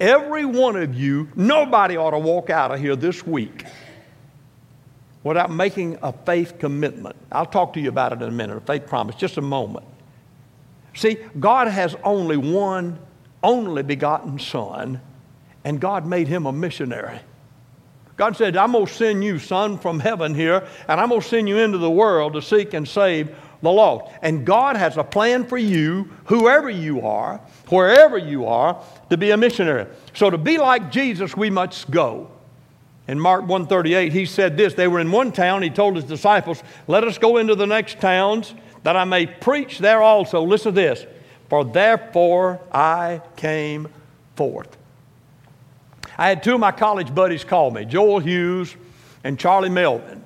Every 0.00 0.44
one 0.44 0.76
of 0.76 0.94
you, 0.94 1.28
nobody 1.36 1.96
ought 1.96 2.10
to 2.10 2.18
walk 2.18 2.50
out 2.50 2.72
of 2.72 2.80
here 2.80 2.96
this 2.96 3.24
week 3.24 3.64
without 5.22 5.50
making 5.50 5.98
a 6.02 6.12
faith 6.12 6.58
commitment. 6.58 7.14
I'll 7.30 7.46
talk 7.46 7.74
to 7.74 7.80
you 7.80 7.88
about 7.88 8.12
it 8.12 8.22
in 8.22 8.28
a 8.28 8.32
minute, 8.32 8.56
a 8.56 8.60
faith 8.60 8.86
promise, 8.86 9.14
just 9.16 9.36
a 9.36 9.42
moment. 9.42 9.84
See, 10.96 11.18
God 11.38 11.68
has 11.68 11.94
only 12.02 12.36
one 12.36 12.98
only 13.42 13.84
begotten 13.84 14.40
Son, 14.40 15.00
and 15.64 15.80
God 15.80 16.04
made 16.06 16.26
him 16.26 16.46
a 16.46 16.52
missionary. 16.52 17.20
God 18.16 18.34
said, 18.34 18.56
I'm 18.56 18.72
going 18.72 18.86
to 18.86 18.92
send 18.92 19.22
you, 19.22 19.38
son, 19.38 19.78
from 19.78 20.00
heaven 20.00 20.34
here, 20.34 20.66
and 20.88 21.00
I'm 21.00 21.10
going 21.10 21.20
to 21.20 21.28
send 21.28 21.48
you 21.48 21.58
into 21.58 21.76
the 21.76 21.90
world 21.90 22.32
to 22.32 22.40
seek 22.40 22.72
and 22.72 22.88
save 22.88 23.36
the 23.60 23.70
lost. 23.70 24.10
And 24.22 24.46
God 24.46 24.76
has 24.76 24.96
a 24.96 25.04
plan 25.04 25.44
for 25.44 25.58
you, 25.58 26.10
whoever 26.24 26.70
you 26.70 27.06
are, 27.06 27.38
wherever 27.68 28.16
you 28.16 28.46
are, 28.46 28.82
to 29.10 29.18
be 29.18 29.32
a 29.32 29.36
missionary. 29.36 29.86
So 30.14 30.30
to 30.30 30.38
be 30.38 30.56
like 30.56 30.90
Jesus, 30.90 31.36
we 31.36 31.50
must 31.50 31.90
go. 31.90 32.30
In 33.06 33.20
Mark 33.20 33.42
138, 33.42 34.12
he 34.12 34.24
said 34.24 34.56
this. 34.56 34.74
They 34.74 34.88
were 34.88 34.98
in 34.98 35.12
one 35.12 35.30
town. 35.30 35.62
He 35.62 35.70
told 35.70 35.94
his 35.94 36.04
disciples, 36.04 36.62
Let 36.88 37.04
us 37.04 37.18
go 37.18 37.36
into 37.36 37.54
the 37.54 37.66
next 37.66 38.00
towns, 38.00 38.54
that 38.86 38.96
I 38.96 39.02
may 39.02 39.26
preach 39.26 39.80
there 39.80 40.00
also. 40.00 40.44
Listen 40.44 40.72
to 40.72 40.80
this. 40.80 41.06
For 41.48 41.64
therefore 41.64 42.60
I 42.70 43.20
came 43.34 43.88
forth. 44.36 44.76
I 46.16 46.28
had 46.28 46.44
two 46.44 46.54
of 46.54 46.60
my 46.60 46.70
college 46.70 47.12
buddies 47.12 47.42
call 47.42 47.72
me, 47.72 47.84
Joel 47.84 48.20
Hughes 48.20 48.76
and 49.24 49.40
Charlie 49.40 49.70
Melvin. 49.70 50.24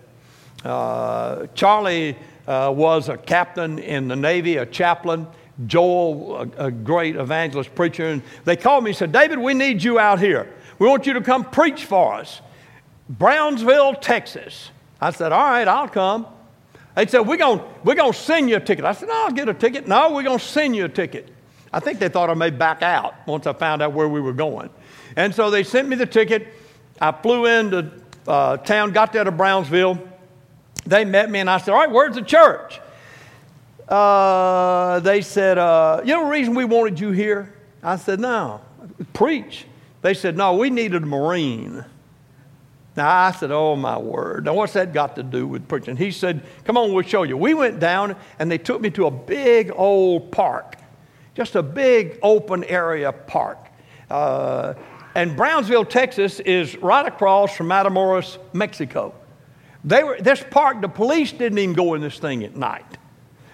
Uh, 0.63 1.47
Charlie 1.55 2.19
uh, 2.47 2.71
was 2.77 3.09
a 3.09 3.17
captain 3.17 3.79
in 3.79 4.09
the 4.09 4.17
Navy, 4.17 4.59
a 4.59 4.67
chaplain. 4.67 5.27
Joel, 5.67 6.53
a, 6.59 6.67
a, 6.67 6.71
great 6.71 7.17
evangelist 7.17 7.75
preacher. 7.75 8.09
And 8.09 8.23
they 8.45 8.57
called 8.57 8.85
me 8.85 8.91
and 8.91 8.97
said, 8.99 9.11
David, 9.11 9.39
we 9.39 9.55
need 9.55 9.83
you 9.83 9.99
out 9.99 10.21
here. 10.21 10.53
We 10.79 10.87
want 10.87 11.07
you 11.07 11.15
to 11.15 11.23
come 11.23 11.45
preach 11.45 11.87
for 11.87 12.13
us. 12.13 12.43
Brownsville, 13.09 13.95
Texas. 13.95 14.71
I 15.01 15.13
said, 15.13 15.33
All 15.33 15.45
right, 15.45 15.67
I'll 15.67 15.89
come. 15.89 16.27
They 16.97 17.07
said, 17.07 17.21
We're 17.21 17.37
going 17.37 17.61
we're 17.85 17.95
gonna 17.95 18.13
send 18.13 18.51
you 18.51 18.57
a 18.57 18.61
ticket. 18.61 18.85
I 18.85 18.93
said, 18.93 19.09
No, 19.09 19.25
I'll 19.27 19.33
get 19.33 19.49
a 19.49 19.55
ticket. 19.55 19.87
No, 19.87 20.13
we're 20.13 20.23
going 20.23 20.39
to 20.39 20.45
send 20.45 20.75
you 20.75 20.85
a 20.85 20.89
ticket. 20.89 21.29
I 21.73 21.81
think 21.81 21.99
they 21.99 22.09
thought 22.09 22.31
I 22.31 22.35
may 22.35 22.51
back 22.51 22.83
out 22.83 23.15
once 23.27 23.47
I 23.47 23.53
found 23.53 23.81
out 23.81 23.93
where 23.93 24.09
we 24.09 24.21
were 24.21 24.33
going. 24.33 24.71
And 25.17 25.35
so 25.35 25.51
they 25.51 25.63
sent 25.63 25.89
me 25.89 25.97
the 25.97 26.07
ticket. 26.07 26.49
I 27.01 27.13
flew 27.13 27.47
into 27.47 27.91
uh, 28.27 28.57
town, 28.59 28.91
got 28.91 29.13
there 29.13 29.25
to 29.25 29.31
Brownsville. 29.31 29.99
They 30.87 31.05
met 31.05 31.31
me, 31.31 31.39
and 31.39 31.49
I 31.49 31.59
said, 31.59 31.73
All 31.73 31.79
right, 31.79 31.91
where's 31.91 32.15
the 32.15 32.23
church? 32.23 32.81
Uh, 33.89 35.01
they 35.01 35.21
said, 35.21 35.59
uh, 35.59 36.01
You 36.05 36.15
know 36.15 36.25
the 36.25 36.31
reason 36.31 36.55
we 36.55 36.65
wanted 36.65 36.99
you 36.99 37.11
here? 37.11 37.55
I 37.83 37.97
said, 37.97 38.21
No, 38.21 38.61
preach. 39.13 39.67
They 40.03 40.15
said, 40.15 40.37
No, 40.37 40.57
we 40.57 40.71
needed 40.71 41.03
a 41.03 41.07
Marine. 41.07 41.85
Now 43.01 43.29
I 43.29 43.31
said, 43.31 43.51
Oh 43.51 43.77
my 43.77 43.97
word. 43.97 44.45
Now 44.45 44.53
what's 44.53 44.75
that 44.75 44.93
got 44.93 45.17
to 45.17 45.23
do 45.23 45.47
with 45.47 45.67
preaching? 45.67 45.97
He 45.97 46.11
said, 46.11 46.43
Come 46.65 46.77
on, 46.77 46.93
we'll 46.93 47.03
show 47.03 47.23
you. 47.23 47.35
We 47.35 47.55
went 47.55 47.81
down 47.81 48.15
and 48.39 48.53
they 48.53 48.59
took 48.59 48.79
me 48.83 48.91
to 48.91 49.07
a 49.07 49.11
big 49.11 49.73
old 49.75 50.31
park, 50.31 50.77
just 51.35 51.55
a 51.55 51.63
big 51.63 52.19
open 52.23 52.63
area 52.65 53.11
park. 53.11 53.57
Uh, 54.11 54.75
and 55.15 55.35
Brownsville, 55.35 55.87
Texas 55.87 56.41
is 56.41 56.77
right 56.77 57.07
across 57.07 57.57
from 57.57 57.69
Matamoros, 57.69 58.37
Mexico. 58.53 59.15
They 59.83 60.05
were, 60.05 60.21
this 60.21 60.45
park, 60.51 60.83
the 60.83 60.89
police 60.89 61.33
didn't 61.33 61.57
even 61.57 61.75
go 61.75 61.95
in 61.95 62.03
this 62.03 62.19
thing 62.19 62.45
at 62.45 62.55
night. 62.55 62.99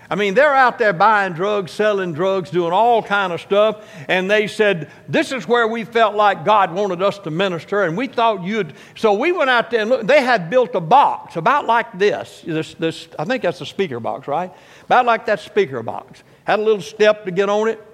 I 0.08 0.14
mean, 0.14 0.34
they're 0.34 0.54
out 0.54 0.78
there 0.78 0.92
buying 0.92 1.32
drugs, 1.32 1.72
selling 1.72 2.12
drugs, 2.12 2.50
doing 2.50 2.72
all 2.72 3.02
kind 3.02 3.32
of 3.32 3.40
stuff. 3.40 3.88
And 4.08 4.30
they 4.30 4.46
said, 4.46 4.90
this 5.08 5.32
is 5.32 5.48
where 5.48 5.66
we 5.66 5.84
felt 5.84 6.14
like 6.14 6.44
God 6.44 6.72
wanted 6.72 7.02
us 7.02 7.18
to 7.20 7.30
minister. 7.30 7.82
And 7.82 7.96
we 7.96 8.06
thought 8.06 8.44
you'd, 8.44 8.74
so 8.94 9.14
we 9.14 9.32
went 9.32 9.50
out 9.50 9.70
there 9.70 9.80
and 9.80 9.90
look, 9.90 10.06
they 10.06 10.22
had 10.22 10.48
built 10.48 10.74
a 10.74 10.80
box 10.80 11.36
about 11.36 11.66
like 11.66 11.98
this. 11.98 12.42
This, 12.46 12.74
this. 12.74 13.08
I 13.18 13.24
think 13.24 13.42
that's 13.42 13.60
a 13.60 13.66
speaker 13.66 13.98
box, 13.98 14.28
right? 14.28 14.52
About 14.84 15.06
like 15.06 15.26
that 15.26 15.40
speaker 15.40 15.82
box. 15.82 16.22
Had 16.44 16.60
a 16.60 16.62
little 16.62 16.82
step 16.82 17.24
to 17.24 17.32
get 17.32 17.48
on 17.48 17.68
it. 17.68 17.84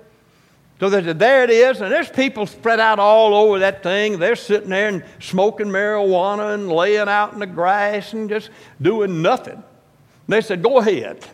So 0.81 0.91
they 0.91 1.03
said, 1.03 1.19
there 1.19 1.45
it 1.45 1.51
is. 1.51 1.81
And 1.81 1.93
there's 1.93 2.11
people 2.11 2.45
spread 2.45 2.81
out 2.81 2.99
all 2.99 3.35
over 3.35 3.61
that 3.61 3.83
thing. 3.83 4.19
They're 4.19 4.37
sitting 4.37 4.71
there 4.71 4.89
and 4.89 5.05
smoking 5.21 5.69
marijuana 5.69 6.55
and 6.55 6.71
laying 6.71 7.09
out 7.09 7.33
in 7.33 7.39
the 7.39 7.47
grass 7.47 8.13
and 8.13 8.29
just 8.29 8.51
doing 8.81 9.23
nothing. 9.23 9.63
They 10.27 10.41
said, 10.41 10.63
go 10.63 10.79
ahead. 10.79 11.25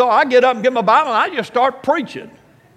So 0.00 0.08
I 0.08 0.24
get 0.24 0.44
up 0.44 0.54
and 0.54 0.62
get 0.64 0.72
my 0.72 0.80
Bible 0.80 1.12
and 1.12 1.18
I 1.18 1.36
just 1.36 1.52
start 1.52 1.82
preaching. 1.82 2.30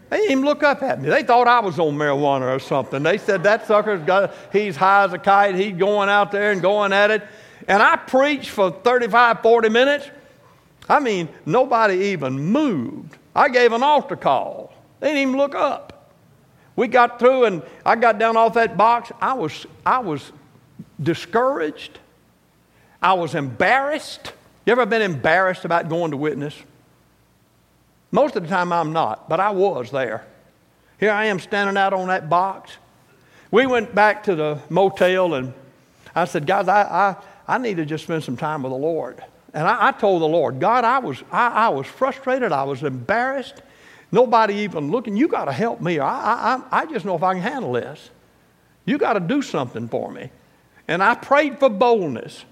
They 0.10 0.18
didn't 0.18 0.32
even 0.32 0.44
look 0.44 0.62
up 0.62 0.84
at 0.84 1.02
me. 1.02 1.08
They 1.08 1.24
thought 1.24 1.48
I 1.48 1.62
was 1.62 1.80
on 1.80 1.98
marijuana 1.98 2.54
or 2.54 2.60
something. 2.60 3.02
They 3.02 3.18
said, 3.18 3.44
that 3.44 3.66
sucker's 3.66 4.02
got, 4.02 4.36
he's 4.52 4.76
high 4.76 5.06
as 5.06 5.14
a 5.14 5.18
kite. 5.18 5.56
He's 5.56 5.72
going 5.72 6.10
out 6.10 6.34
there 6.34 6.52
and 6.52 6.62
going 6.62 6.92
at 6.92 7.12
it. 7.12 7.24
And 7.66 7.82
I 7.82 7.96
preached 7.96 8.50
for 8.50 8.72
35, 8.72 9.42
40 9.42 9.70
minutes. 9.70 10.10
I 10.90 11.00
mean, 11.00 11.30
nobody 11.46 12.08
even 12.08 12.34
moved. 12.38 13.16
I 13.34 13.48
gave 13.48 13.72
an 13.72 13.84
altar 13.84 14.18
call. 14.18 14.74
They 15.00 15.08
didn't 15.08 15.22
even 15.22 15.38
look 15.38 15.56
up. 15.56 16.12
We 16.76 16.90
got 16.90 17.20
through 17.20 17.46
and 17.46 17.64
I 17.86 17.96
got 17.96 18.20
down 18.20 18.36
off 18.36 18.56
that 18.56 18.76
box. 18.76 19.14
I 19.22 19.32
was, 19.32 19.66
I 19.86 20.00
was 20.00 20.30
discouraged. 21.02 22.00
I 23.02 23.14
was 23.14 23.34
embarrassed. 23.34 24.34
You 24.66 24.74
ever 24.74 24.86
been 24.86 25.02
embarrassed 25.02 25.64
about 25.64 25.88
going 25.88 26.12
to 26.12 26.18
witness? 26.18 26.54
Most 28.14 28.36
of 28.36 28.44
the 28.44 28.50
time 28.50 28.72
I'm 28.72 28.94
not, 28.94 29.28
but 29.28 29.40
I 29.40 29.50
was 29.50 29.90
there. 29.90 30.24
Here 31.00 31.12
I 31.12 31.26
am 31.26 31.40
standing 31.40 31.76
out 31.76 31.94
on 31.94 32.10
that 32.10 32.30
box. 32.30 32.78
We 33.50 33.66
went 33.66 33.96
back 33.96 34.24
to 34.26 34.36
the 34.36 34.60
motel 34.70 35.34
and 35.34 35.52
I 36.14 36.26
said, 36.26 36.46
guys, 36.46 36.68
I, 36.68 36.84
I, 36.84 37.16
I 37.48 37.58
need 37.58 37.78
to 37.78 37.86
just 37.86 38.04
spend 38.04 38.24
some 38.24 38.38
time 38.38 38.62
with 38.62 38.72
the 38.72 38.78
Lord. 38.78 39.24
And 39.52 39.68
I, 39.68 39.88
I 39.88 39.92
told 39.94 40.22
the 40.22 40.28
Lord, 40.28 40.60
God, 40.60 40.86
I 40.86 41.00
was, 41.00 41.24
I, 41.32 41.48
I 41.48 41.70
was 41.70 41.88
frustrated. 41.88 42.52
I 42.52 42.64
was 42.66 42.84
embarrassed. 42.84 43.64
Nobody 44.12 44.58
even 44.58 44.92
looking. 44.92 45.18
You 45.18 45.28
got 45.28 45.46
to 45.46 45.52
help 45.52 45.82
me. 45.82 45.98
I, 45.98 46.08
I, 46.56 46.64
I 46.72 46.86
just 46.86 47.06
know 47.06 47.16
if 47.16 47.24
I 47.24 47.34
can 47.34 47.42
handle 47.42 47.74
this. 47.74 48.12
You 48.86 49.00
got 49.00 49.14
to 49.14 49.22
do 49.22 49.42
something 49.42 49.88
for 49.88 50.12
me. 50.12 50.30
And 50.88 51.02
I 51.02 51.16
prayed 51.16 51.58
for 51.58 51.68
boldness. 51.68 52.46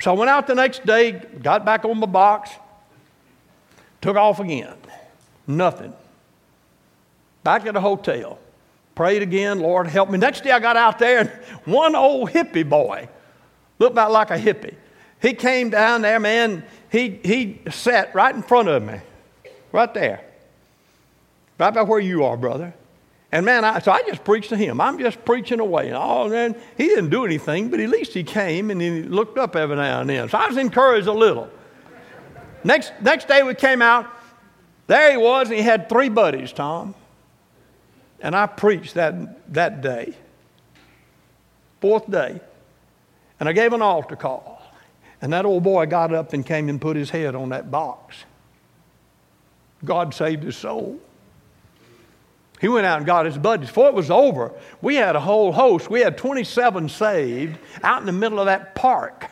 So 0.00 0.12
I 0.12 0.14
went 0.14 0.30
out 0.30 0.46
the 0.46 0.54
next 0.54 0.86
day, 0.86 1.10
got 1.42 1.64
back 1.64 1.84
on 1.84 1.98
my 1.98 2.06
box, 2.06 2.50
Took 4.04 4.18
off 4.18 4.38
again. 4.38 4.74
Nothing. 5.46 5.94
Back 7.42 7.64
at 7.64 7.72
the 7.72 7.80
hotel. 7.80 8.38
Prayed 8.94 9.22
again, 9.22 9.60
Lord 9.60 9.86
help 9.86 10.10
me. 10.10 10.18
Next 10.18 10.44
day 10.44 10.50
I 10.50 10.58
got 10.58 10.76
out 10.76 10.98
there 10.98 11.20
and 11.20 11.30
one 11.64 11.94
old 11.94 12.28
hippie 12.28 12.68
boy, 12.68 13.08
looked 13.78 13.92
about 13.92 14.12
like 14.12 14.30
a 14.30 14.36
hippie. 14.38 14.74
He 15.22 15.32
came 15.32 15.70
down 15.70 16.02
there, 16.02 16.20
man. 16.20 16.66
He, 16.92 17.18
he 17.24 17.62
sat 17.70 18.14
right 18.14 18.34
in 18.34 18.42
front 18.42 18.68
of 18.68 18.82
me, 18.82 19.00
right 19.72 19.94
there, 19.94 20.22
right 21.58 21.68
about 21.68 21.88
where 21.88 21.98
you 21.98 22.24
are, 22.24 22.36
brother. 22.36 22.74
And 23.32 23.46
man, 23.46 23.64
I, 23.64 23.78
so 23.78 23.90
I 23.90 24.02
just 24.02 24.22
preached 24.22 24.50
to 24.50 24.56
him. 24.58 24.82
I'm 24.82 24.98
just 24.98 25.24
preaching 25.24 25.60
away. 25.60 25.86
And 25.88 25.96
oh, 25.96 26.28
man, 26.28 26.54
he 26.76 26.88
didn't 26.88 27.08
do 27.08 27.24
anything, 27.24 27.70
but 27.70 27.80
at 27.80 27.88
least 27.88 28.12
he 28.12 28.22
came 28.22 28.70
and 28.70 28.82
he 28.82 29.02
looked 29.02 29.38
up 29.38 29.56
every 29.56 29.76
now 29.76 30.02
and 30.02 30.10
then. 30.10 30.28
So 30.28 30.36
I 30.36 30.46
was 30.46 30.58
encouraged 30.58 31.06
a 31.06 31.12
little. 31.12 31.48
Next, 32.64 32.92
next 33.02 33.28
day 33.28 33.42
we 33.42 33.54
came 33.54 33.82
out. 33.82 34.08
There 34.86 35.10
he 35.10 35.16
was, 35.16 35.48
and 35.48 35.56
he 35.56 35.62
had 35.62 35.88
three 35.88 36.08
buddies, 36.08 36.52
Tom. 36.52 36.94
And 38.20 38.34
I 38.34 38.46
preached 38.46 38.94
that, 38.94 39.52
that 39.52 39.82
day, 39.82 40.14
fourth 41.80 42.10
day. 42.10 42.40
And 43.38 43.48
I 43.48 43.52
gave 43.52 43.72
an 43.72 43.82
altar 43.82 44.16
call. 44.16 44.62
And 45.20 45.32
that 45.32 45.44
old 45.44 45.62
boy 45.62 45.86
got 45.86 46.12
up 46.12 46.32
and 46.32 46.44
came 46.44 46.68
and 46.68 46.80
put 46.80 46.96
his 46.96 47.10
head 47.10 47.34
on 47.34 47.50
that 47.50 47.70
box. 47.70 48.16
God 49.84 50.14
saved 50.14 50.42
his 50.42 50.56
soul. 50.56 50.98
He 52.60 52.68
went 52.68 52.86
out 52.86 52.98
and 52.98 53.06
got 53.06 53.26
his 53.26 53.36
buddies. 53.36 53.68
Before 53.68 53.88
it 53.88 53.94
was 53.94 54.10
over, 54.10 54.52
we 54.80 54.94
had 54.94 55.16
a 55.16 55.20
whole 55.20 55.52
host. 55.52 55.90
We 55.90 56.00
had 56.00 56.16
27 56.16 56.88
saved 56.88 57.58
out 57.82 58.00
in 58.00 58.06
the 58.06 58.12
middle 58.12 58.38
of 58.38 58.46
that 58.46 58.74
park. 58.74 59.30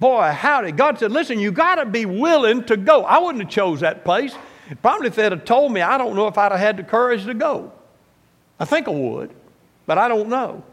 Boy, 0.00 0.32
howdy. 0.32 0.72
God 0.72 0.98
said, 0.98 1.12
listen, 1.12 1.38
you 1.38 1.52
got 1.52 1.74
to 1.76 1.84
be 1.84 2.06
willing 2.06 2.64
to 2.64 2.76
go. 2.78 3.04
I 3.04 3.18
wouldn't 3.18 3.44
have 3.44 3.52
chose 3.52 3.80
that 3.80 4.02
place. 4.02 4.34
Probably 4.82 5.08
if 5.08 5.14
they'd 5.14 5.30
have 5.30 5.44
told 5.44 5.72
me, 5.72 5.82
I 5.82 5.98
don't 5.98 6.16
know 6.16 6.26
if 6.26 6.38
I'd 6.38 6.52
have 6.52 6.60
had 6.60 6.76
the 6.78 6.82
courage 6.82 7.26
to 7.26 7.34
go. 7.34 7.70
I 8.58 8.64
think 8.64 8.88
I 8.88 8.92
would, 8.92 9.30
but 9.86 9.98
I 9.98 10.08
don't 10.08 10.28
know. 10.28 10.64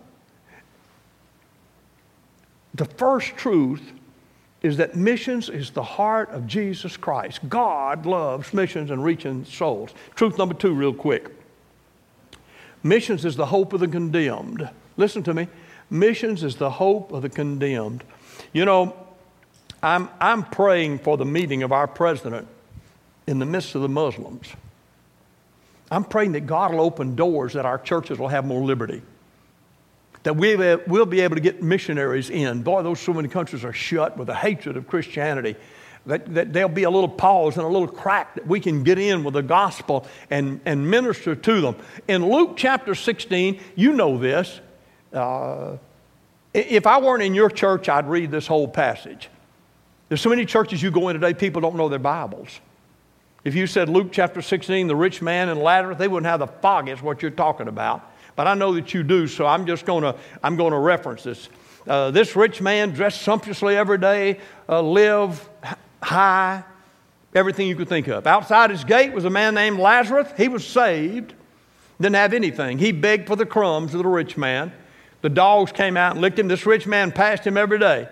The 2.73 2.85
first 2.85 3.35
truth 3.35 3.91
is 4.61 4.77
that 4.77 4.95
missions 4.95 5.49
is 5.49 5.71
the 5.71 5.83
heart 5.83 6.29
of 6.29 6.47
Jesus 6.47 6.95
Christ. 6.95 7.41
God 7.49 8.05
loves 8.05 8.53
missions 8.53 8.91
and 8.91 9.03
reaching 9.03 9.43
souls. 9.45 9.91
Truth 10.15 10.37
number 10.37 10.53
two, 10.53 10.73
real 10.73 10.93
quick. 10.93 11.29
Missions 12.83 13.25
is 13.25 13.35
the 13.35 13.47
hope 13.47 13.73
of 13.73 13.79
the 13.79 13.87
condemned. 13.87 14.69
Listen 14.95 15.21
to 15.23 15.33
me. 15.33 15.47
Missions 15.89 16.43
is 16.43 16.55
the 16.55 16.69
hope 16.69 17.11
of 17.11 17.23
the 17.23 17.29
condemned. 17.29 18.03
You 18.53 18.65
know, 18.65 18.95
I'm, 19.81 20.09
I'm 20.19 20.43
praying 20.43 20.99
for 20.99 21.17
the 21.17 21.25
meeting 21.25 21.63
of 21.63 21.71
our 21.71 21.87
president 21.87 22.47
in 23.27 23.39
the 23.39 23.45
midst 23.45 23.75
of 23.75 23.81
the 23.81 23.89
Muslims. 23.89 24.47
I'm 25.91 26.03
praying 26.03 26.33
that 26.33 26.41
God 26.41 26.73
will 26.73 26.81
open 26.81 27.15
doors 27.15 27.53
that 27.53 27.65
our 27.65 27.77
churches 27.77 28.17
will 28.17 28.27
have 28.27 28.45
more 28.45 28.61
liberty. 28.61 29.01
That 30.23 30.35
we 30.35 30.55
will 30.55 31.05
be 31.05 31.21
able 31.21 31.35
to 31.35 31.41
get 31.41 31.63
missionaries 31.63 32.29
in. 32.29 32.63
Boy, 32.63 32.83
those 32.83 32.99
so 32.99 33.13
many 33.13 33.29
countries 33.29 33.63
are 33.63 33.73
shut 33.73 34.17
with 34.17 34.29
a 34.29 34.35
hatred 34.35 34.75
of 34.75 34.87
Christianity. 34.87 35.55
That, 36.05 36.33
that 36.33 36.53
there'll 36.53 36.69
be 36.69 36.83
a 36.83 36.89
little 36.89 37.09
pause 37.09 37.55
and 37.55 37.65
a 37.65 37.69
little 37.69 37.87
crack 37.87 38.35
that 38.35 38.47
we 38.47 38.59
can 38.59 38.83
get 38.83 38.97
in 38.97 39.23
with 39.23 39.33
the 39.33 39.43
gospel 39.43 40.07
and, 40.29 40.59
and 40.65 40.89
minister 40.89 41.35
to 41.35 41.61
them. 41.61 41.75
In 42.07 42.29
Luke 42.29 42.53
chapter 42.55 42.95
16, 42.95 43.59
you 43.75 43.93
know 43.93 44.17
this. 44.17 44.59
Uh, 45.13 45.77
if 46.53 46.87
I 46.87 46.99
weren't 46.99 47.23
in 47.23 47.35
your 47.35 47.49
church, 47.49 47.87
I'd 47.87 48.09
read 48.09 48.31
this 48.31 48.47
whole 48.47 48.67
passage. 48.67 49.29
There's 50.09 50.21
so 50.21 50.29
many 50.29 50.45
churches 50.45 50.81
you 50.81 50.91
go 50.91 51.09
in 51.09 51.15
today, 51.15 51.33
people 51.33 51.61
don't 51.61 51.75
know 51.75 51.89
their 51.89 51.99
Bibles. 51.99 52.59
If 53.43 53.55
you 53.55 53.67
said 53.67 53.89
Luke 53.89 54.09
chapter 54.11 54.41
16, 54.41 54.87
the 54.87 54.95
rich 54.95 55.21
man 55.21 55.49
and 55.49 55.59
Lazarus, 55.59 55.97
they 55.97 56.07
wouldn't 56.07 56.27
have 56.27 56.39
the 56.39 56.47
foggiest 56.47 57.03
what 57.03 57.21
you're 57.21 57.31
talking 57.31 57.67
about. 57.67 58.09
But 58.35 58.47
I 58.47 58.53
know 58.53 58.73
that 58.75 58.93
you 58.93 59.03
do, 59.03 59.27
so 59.27 59.45
I'm 59.45 59.65
just 59.65 59.85
going 59.85 60.03
to 60.03 60.15
I'm 60.43 60.55
going 60.55 60.71
to 60.71 60.77
reference 60.77 61.23
this. 61.23 61.49
Uh, 61.87 62.11
this 62.11 62.35
rich 62.35 62.61
man 62.61 62.91
dressed 62.91 63.21
sumptuously 63.21 63.75
every 63.75 63.97
day, 63.97 64.39
uh, 64.67 64.81
live 64.81 65.49
high, 66.03 66.63
everything 67.33 67.67
you 67.67 67.75
could 67.75 67.87
think 67.87 68.07
of. 68.07 68.27
Outside 68.27 68.69
his 68.69 68.83
gate 68.83 69.13
was 69.13 69.25
a 69.25 69.29
man 69.29 69.55
named 69.55 69.79
Lazarus. 69.79 70.27
He 70.37 70.49
was 70.49 70.67
saved, 70.67 71.33
didn't 71.99 72.15
have 72.15 72.33
anything. 72.33 72.77
He 72.77 72.91
begged 72.91 73.27
for 73.27 73.35
the 73.35 73.45
crumbs 73.45 73.93
of 73.93 74.03
the 74.03 74.07
rich 74.07 74.37
man. 74.37 74.71
The 75.21 75.29
dogs 75.29 75.71
came 75.71 75.97
out 75.97 76.11
and 76.11 76.21
licked 76.21 76.37
him. 76.37 76.47
This 76.47 76.65
rich 76.65 76.85
man 76.85 77.11
passed 77.11 77.47
him 77.47 77.57
every 77.57 77.79
day. 77.79 78.07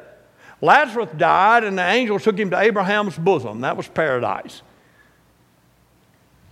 Lazarus 0.62 1.10
died, 1.18 1.64
and 1.64 1.78
the 1.78 1.86
angel 1.86 2.20
took 2.20 2.38
him 2.38 2.50
to 2.50 2.60
Abraham's 2.60 3.18
bosom. 3.18 3.62
That 3.62 3.78
was 3.78 3.88
paradise. 3.88 4.62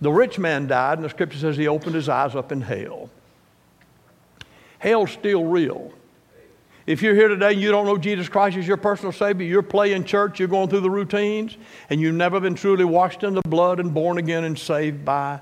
The 0.00 0.12
rich 0.12 0.38
man 0.38 0.66
died, 0.66 0.98
and 0.98 1.04
the 1.04 1.10
scripture 1.10 1.38
says 1.38 1.56
he 1.56 1.68
opened 1.68 1.94
his 1.94 2.08
eyes 2.08 2.34
up 2.34 2.52
in 2.52 2.60
hell. 2.60 3.08
Hell's 4.78 5.12
still 5.12 5.44
real. 5.44 5.92
If 6.86 7.00
you're 7.00 7.14
here 7.14 7.28
today 7.28 7.52
and 7.52 7.62
you 7.62 7.70
don't 7.70 7.86
know 7.86 7.96
Jesus 7.96 8.28
Christ 8.28 8.58
as 8.58 8.68
your 8.68 8.76
personal 8.76 9.12
Savior, 9.12 9.46
you're 9.46 9.62
playing 9.62 10.04
church, 10.04 10.38
you're 10.38 10.48
going 10.48 10.68
through 10.68 10.80
the 10.80 10.90
routines, 10.90 11.56
and 11.88 11.98
you've 12.00 12.14
never 12.14 12.40
been 12.40 12.54
truly 12.54 12.84
washed 12.84 13.22
in 13.22 13.34
the 13.34 13.42
blood 13.42 13.80
and 13.80 13.94
born 13.94 14.18
again 14.18 14.44
and 14.44 14.58
saved 14.58 15.04
by 15.04 15.40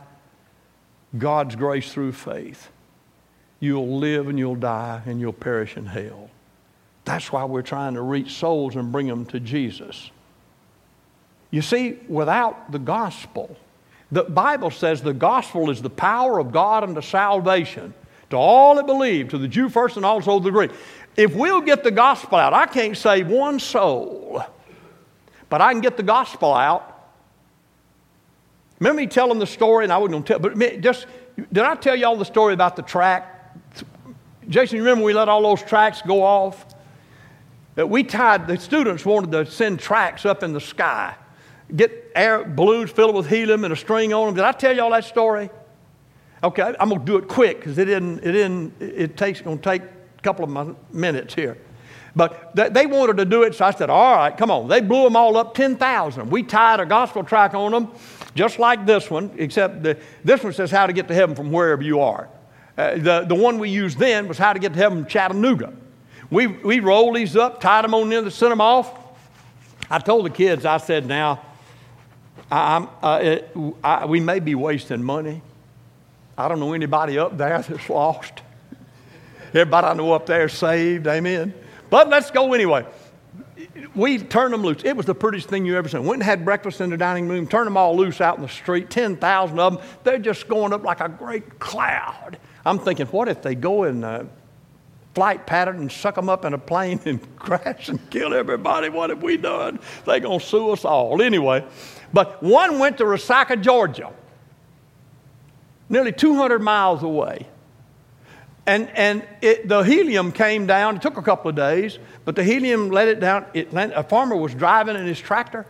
God's 1.19 1.57
grace 1.57 1.93
through 1.93 2.13
faith, 2.13 2.71
you'll 3.61 3.99
live 3.99 4.29
and 4.29 4.39
you'll 4.39 4.55
die 4.55 5.03
and 5.05 5.21
you'll 5.21 5.33
perish 5.33 5.77
in 5.77 5.87
hell. 5.87 6.31
That's 7.05 7.33
why 7.33 7.45
we're 7.45 7.63
trying 7.63 7.95
to 7.95 8.03
reach 8.03 8.35
souls 8.35 8.77
and 8.77 8.93
bring 8.93 9.09
them 9.09 9.27
to 9.27 9.41
Jesus. 9.41 10.11
You 11.51 11.63
see, 11.63 11.99
without 12.09 12.73
the 12.73 12.79
gospel, 12.79 13.57
the 14.11 14.25
Bible 14.25 14.71
says 14.71 15.03
the 15.03 15.13
gospel 15.13 15.71
is 15.71 15.83
the 15.83 15.91
power 15.91 16.39
of 16.39 16.53
God 16.53 16.85
unto 16.85 17.01
salvation 17.01 17.95
to 18.31 18.37
all 18.37 18.77
that 18.77 18.87
believe, 18.87 19.29
to 19.31 19.39
the 19.39 19.49
Jew 19.49 19.69
first 19.69 19.97
and 19.97 20.07
also 20.07 20.39
the 20.39 20.51
Greek. 20.51 20.71
If 21.17 21.35
we'll 21.35 21.61
get 21.61 21.85
the 21.85 21.91
gospel 21.91 22.39
out, 22.39 22.55
I 22.55 22.67
can't 22.67 22.97
save 22.97 23.29
one 23.29 23.59
soul, 23.59 24.43
but 25.51 25.61
I 25.61 25.73
can 25.73 25.83
get 25.83 25.97
the 25.97 26.03
gospel 26.03 26.55
out. 26.55 26.89
Remember 28.81 29.01
me 29.01 29.07
telling 29.07 29.39
the 29.39 29.47
story, 29.47 29.85
and 29.85 29.93
I 29.93 29.99
wasn't 29.99 30.13
going 30.13 30.23
to 30.25 30.29
tell, 30.29 30.39
but 30.39 30.81
just, 30.81 31.07
did 31.37 31.63
I 31.63 31.75
tell 31.75 31.95
y'all 31.95 32.17
the 32.17 32.25
story 32.25 32.55
about 32.55 32.77
the 32.77 32.83
track? 32.83 33.55
Jason, 34.49 34.77
you 34.77 34.83
remember 34.83 35.05
we 35.05 35.13
let 35.13 35.29
all 35.29 35.43
those 35.43 35.63
tracks 35.63 36.01
go 36.03 36.23
off? 36.23 36.65
That 37.75 37.89
we 37.89 38.05
tied, 38.05 38.47
the 38.47 38.59
students 38.59 39.05
wanted 39.05 39.33
to 39.33 39.51
send 39.51 39.81
tracks 39.81 40.27
up 40.27 40.43
in 40.43 40.53
the 40.53 40.61
sky, 40.61 41.15
get 41.75 42.11
air 42.15 42.45
balloons 42.45 42.91
filled 42.91 43.15
with 43.15 43.29
helium 43.29 43.65
and 43.65 43.73
a 43.73 43.77
string 43.77 44.13
on 44.13 44.27
them. 44.27 44.35
Did 44.35 44.45
I 44.45 44.53
tell 44.53 44.77
y'all 44.77 44.91
that 44.91 45.05
story? 45.05 45.51
Okay, 46.45 46.75
I'm 46.79 46.89
gonna 46.89 47.05
do 47.05 47.17
it 47.17 47.29
quick 47.29 47.59
because 47.59 47.79
it 47.79 47.85
didn't, 47.87 48.19
it 48.19 48.33
didn't, 48.33 48.81
it 48.81 49.17
takes, 49.17 49.41
gonna 49.41 49.57
take 49.59 49.83
a 49.83 50.23
couple 50.23 50.45
of 50.45 50.77
minutes 50.93 51.35
here. 51.35 51.57
But 52.15 52.55
they 52.55 52.85
wanted 52.85 53.17
to 53.19 53.25
do 53.25 53.43
it, 53.45 53.55
so 53.55 53.65
I 53.65 53.71
said, 53.71 53.89
all 53.89 54.17
right, 54.17 54.37
come 54.37 54.51
on. 54.51 54.69
They 54.69 54.81
blew 54.83 55.05
them 55.05 55.17
all 55.17 55.37
up, 55.39 55.55
10,000. 55.55 56.29
We 56.29 56.43
tied 56.43 56.79
a 56.79 56.85
gospel 56.85 57.25
track 57.25 57.55
on 57.55 57.73
them, 57.73 57.91
just 58.35 58.59
like 58.59 58.85
this 58.85 59.11
one, 59.11 59.31
except 59.39 59.83
the, 59.83 59.99
this 60.23 60.45
one 60.45 60.53
says 60.53 60.71
how 60.71 60.87
to 60.87 60.93
get 60.93 61.09
to 61.09 61.15
heaven 61.15 61.35
from 61.35 61.51
wherever 61.51 61.83
you 61.83 62.01
are. 62.01 62.29
Uh, 62.77 62.97
the, 62.97 63.25
the 63.27 63.35
one 63.35 63.59
we 63.59 63.71
used 63.71 63.99
then 63.99 64.29
was 64.29 64.37
how 64.37 64.53
to 64.53 64.59
get 64.59 64.75
to 64.75 64.79
heaven 64.79 65.05
from 65.05 65.09
Chattanooga. 65.09 65.73
We, 66.33 66.47
we 66.47 66.81
rolled 66.81 67.15
these 67.15 67.37
up, 67.37 67.61
tied 67.61 67.85
them 67.85 67.93
on 67.93 68.09
the 68.09 68.17
end, 68.17 68.33
sent 68.33 68.51
them 68.51 68.63
off. 68.63 68.91
I 69.91 69.99
told 69.99 70.25
the 70.25 70.31
kids, 70.31 70.65
I 70.65 70.79
said, 70.79 71.05
now, 71.05 71.43
I, 72.51 72.89
uh, 73.03 73.19
it, 73.23 73.57
I, 73.85 74.07
we 74.07 74.19
may 74.19 74.41
be 74.41 74.55
wasting 74.55 75.03
money. 75.03 75.43
I 76.39 76.49
don't 76.49 76.59
know 76.59 76.73
anybody 76.73 77.19
up 77.19 77.37
there 77.37 77.61
that's 77.69 77.91
lost. 77.91 78.41
Everybody 79.49 79.87
I 79.89 79.93
know 79.93 80.15
up 80.15 80.25
there 80.25 80.49
saved, 80.49 81.07
amen. 81.07 81.53
But 81.91 82.09
let's 82.09 82.31
go 82.31 82.55
anyway. 82.55 82.87
We 83.95 84.17
turned 84.17 84.55
them 84.55 84.63
loose. 84.63 84.83
It 84.85 84.97
was 84.97 85.05
the 85.05 85.15
prettiest 85.15 85.51
thing 85.51 85.67
you 85.67 85.77
ever 85.77 85.91
seen. 85.91 86.07
Went 86.07 86.23
and 86.23 86.23
had 86.23 86.47
breakfast 86.47 86.81
in 86.81 86.89
the 86.89 86.97
dining 86.97 87.29
room, 87.29 87.47
turned 87.47 87.67
them 87.67 87.77
all 87.77 87.95
loose 87.95 88.23
out 88.23 88.37
in 88.37 88.43
the 88.43 88.49
street, 88.49 88.89
10,000 88.89 89.59
of 89.59 89.75
them. 89.75 89.85
They're 90.03 90.19
just 90.19 90.49
going 90.49 90.73
up 90.73 90.83
like 90.83 91.01
a 91.01 91.11
great 91.11 91.59
cloud. 91.59 92.39
I'm 92.65 92.79
thinking, 92.79 93.05
what 93.09 93.29
if 93.29 93.43
they 93.43 93.55
go 93.55 93.85
in 93.85 94.03
uh, 94.03 94.25
flight 95.15 95.47
pattern 95.47 95.77
and 95.77 95.93
suck 95.93 96.15
them 96.15 96.29
up 96.29 96.45
in 96.45 96.55
a 96.55 96.59
plane 96.59 97.01
and 97.07 97.37
crash 97.37 97.89
and 97.89 98.11
kill 98.11 98.35
everybody. 98.35 98.89
What 98.89 99.11
have 99.11 99.23
we 99.23 99.37
done? 99.37 99.79
They're 100.07 100.21
going 100.21 100.41
to 100.41 100.47
sue 100.47 100.71
us 100.71 100.85
all. 100.85 101.23
Anyway, 101.23 101.65
but 102.13 102.43
one 102.43 102.79
went 102.79 102.99
to 102.99 103.05
Resaca, 103.05 103.61
Georgia, 103.61 104.13
nearly 105.89 106.13
200 106.13 106.61
miles 106.61 107.03
away. 107.03 107.47
And, 108.65 108.89
and 108.91 109.27
it, 109.41 109.69
the 109.69 109.83
helium 109.83 110.31
came 110.31 110.67
down. 110.67 110.97
It 110.97 111.03
took 111.03 111.17
a 111.17 111.23
couple 111.23 111.49
of 111.49 111.57
days, 111.57 111.99
but 112.25 112.37
the 112.37 112.45
helium 112.45 112.91
let 112.91 113.09
it 113.09 113.19
down. 113.19 113.47
It, 113.55 113.69
a 113.73 114.05
farmer 114.05 114.37
was 114.37 114.55
driving 114.55 114.95
in 114.95 115.05
his 115.05 115.19
tractor. 115.19 115.67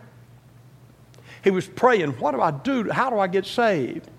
He 1.43 1.49
was 1.49 1.67
praying, 1.67 2.11
What 2.11 2.31
do 2.31 2.41
I 2.41 2.51
do? 2.51 2.89
How 2.91 3.09
do 3.09 3.17
I 3.17 3.27
get 3.27 3.45
saved? 3.45 4.09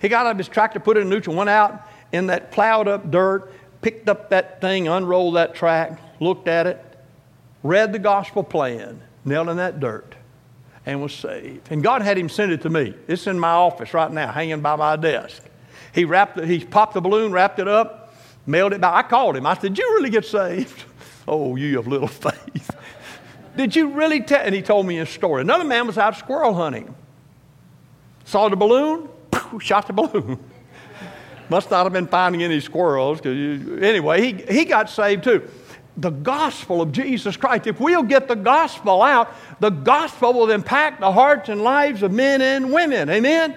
He 0.00 0.08
got 0.08 0.26
out 0.26 0.32
of 0.32 0.38
his 0.38 0.48
tractor, 0.48 0.78
put 0.78 0.96
it 0.96 1.00
in 1.00 1.08
neutral, 1.08 1.34
went 1.34 1.48
out 1.48 1.88
in 2.12 2.26
that 2.26 2.52
plowed 2.52 2.86
up 2.86 3.10
dirt, 3.10 3.52
picked 3.82 4.08
up 4.08 4.30
that 4.30 4.60
thing, 4.60 4.88
unrolled 4.88 5.36
that 5.36 5.54
track, 5.54 6.00
looked 6.20 6.48
at 6.48 6.66
it, 6.66 6.82
read 7.62 7.92
the 7.92 7.98
gospel 7.98 8.42
plan, 8.42 9.02
knelt 9.24 9.48
in 9.48 9.58
that 9.58 9.80
dirt. 9.80 10.14
and 10.86 11.00
was 11.00 11.12
saved. 11.12 11.68
And 11.70 11.82
God 11.82 12.02
had 12.02 12.18
him 12.18 12.28
send 12.28 12.50
it 12.50 12.62
to 12.62 12.70
me. 12.70 12.94
It's 13.06 13.26
in 13.28 13.38
my 13.38 13.50
office 13.52 13.94
right 13.94 14.10
now, 14.10 14.32
hanging 14.32 14.60
by 14.62 14.74
my 14.76 14.96
desk. 14.96 15.42
He 15.94 16.04
wrapped 16.04 16.38
it, 16.38 16.48
he 16.48 16.64
popped 16.64 16.94
the 16.94 17.00
balloon, 17.00 17.30
wrapped 17.30 17.58
it 17.60 17.68
up, 17.68 18.14
mailed 18.46 18.72
it 18.72 18.80
back. 18.80 19.04
I 19.04 19.08
called 19.08 19.36
him. 19.36 19.46
I 19.46 19.54
said, 19.54 19.74
Did 19.74 19.78
you 19.78 19.84
really 19.94 20.10
get 20.10 20.24
saved? 20.24 20.84
Oh, 21.28 21.54
you 21.54 21.76
have 21.76 21.86
little 21.86 22.08
faith. 22.26 22.68
Did 23.56 23.76
you 23.76 23.90
really 23.90 24.20
tell? 24.22 24.40
And 24.40 24.52
he 24.52 24.60
told 24.60 24.86
me 24.86 24.96
his 24.96 25.08
story. 25.08 25.42
Another 25.42 25.62
man 25.62 25.86
was 25.86 25.96
out 25.96 26.16
squirrel 26.16 26.52
hunting. 26.52 26.96
Saw 28.24 28.48
the 28.48 28.56
balloon, 28.56 29.08
shot 29.60 29.86
the 29.86 29.92
balloon. 29.92 30.40
Must 31.52 31.70
not 31.70 31.84
have 31.84 31.92
been 31.92 32.06
finding 32.06 32.42
any 32.42 32.60
squirrels. 32.60 33.22
You, 33.22 33.78
anyway, 33.82 34.22
he, 34.22 34.32
he 34.50 34.64
got 34.64 34.88
saved 34.88 35.24
too. 35.24 35.46
The 35.98 36.08
gospel 36.08 36.80
of 36.80 36.92
Jesus 36.92 37.36
Christ, 37.36 37.66
if 37.66 37.78
we'll 37.78 38.04
get 38.04 38.26
the 38.26 38.36
gospel 38.36 39.02
out, 39.02 39.34
the 39.60 39.68
gospel 39.68 40.32
will 40.32 40.50
impact 40.50 41.00
the 41.00 41.12
hearts 41.12 41.50
and 41.50 41.62
lives 41.62 42.02
of 42.02 42.10
men 42.10 42.40
and 42.40 42.72
women. 42.72 43.10
Amen? 43.10 43.54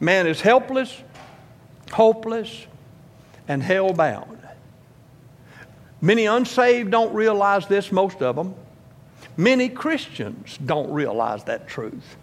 Man 0.00 0.26
is 0.26 0.40
helpless, 0.40 0.98
hopeless, 1.92 2.66
and 3.46 3.62
hell 3.62 3.92
bound. 3.92 4.38
Many 6.00 6.24
unsaved 6.24 6.90
don't 6.90 7.12
realize 7.12 7.66
this, 7.66 7.92
most 7.92 8.22
of 8.22 8.34
them. 8.34 8.54
Many 9.36 9.68
Christians 9.68 10.56
don't 10.64 10.90
realize 10.90 11.44
that 11.44 11.68
truth. 11.68 12.16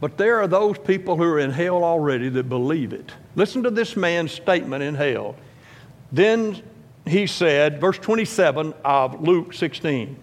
But 0.00 0.16
there 0.16 0.40
are 0.40 0.46
those 0.46 0.78
people 0.78 1.16
who 1.16 1.24
are 1.24 1.40
in 1.40 1.50
hell 1.50 1.82
already 1.82 2.28
that 2.30 2.48
believe 2.48 2.92
it. 2.92 3.12
Listen 3.34 3.62
to 3.64 3.70
this 3.70 3.96
man's 3.96 4.32
statement 4.32 4.82
in 4.82 4.94
hell. 4.94 5.34
Then 6.12 6.62
he 7.06 7.26
said, 7.26 7.80
verse 7.80 7.98
27 7.98 8.74
of 8.84 9.20
Luke 9.20 9.52
16, 9.52 10.16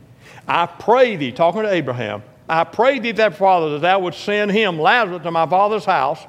I 0.48 0.66
pray 0.66 1.16
thee, 1.16 1.32
talking 1.32 1.64
to 1.64 1.72
Abraham, 1.72 2.24
I 2.48 2.64
pray 2.64 3.00
thee, 3.00 3.12
that 3.14 3.36
Father, 3.36 3.72
that 3.72 3.80
thou 3.80 4.00
would 4.00 4.14
send 4.14 4.52
him, 4.52 4.80
Lazarus, 4.80 5.24
to 5.24 5.32
my 5.32 5.48
father's 5.48 5.86
house, 5.86 6.24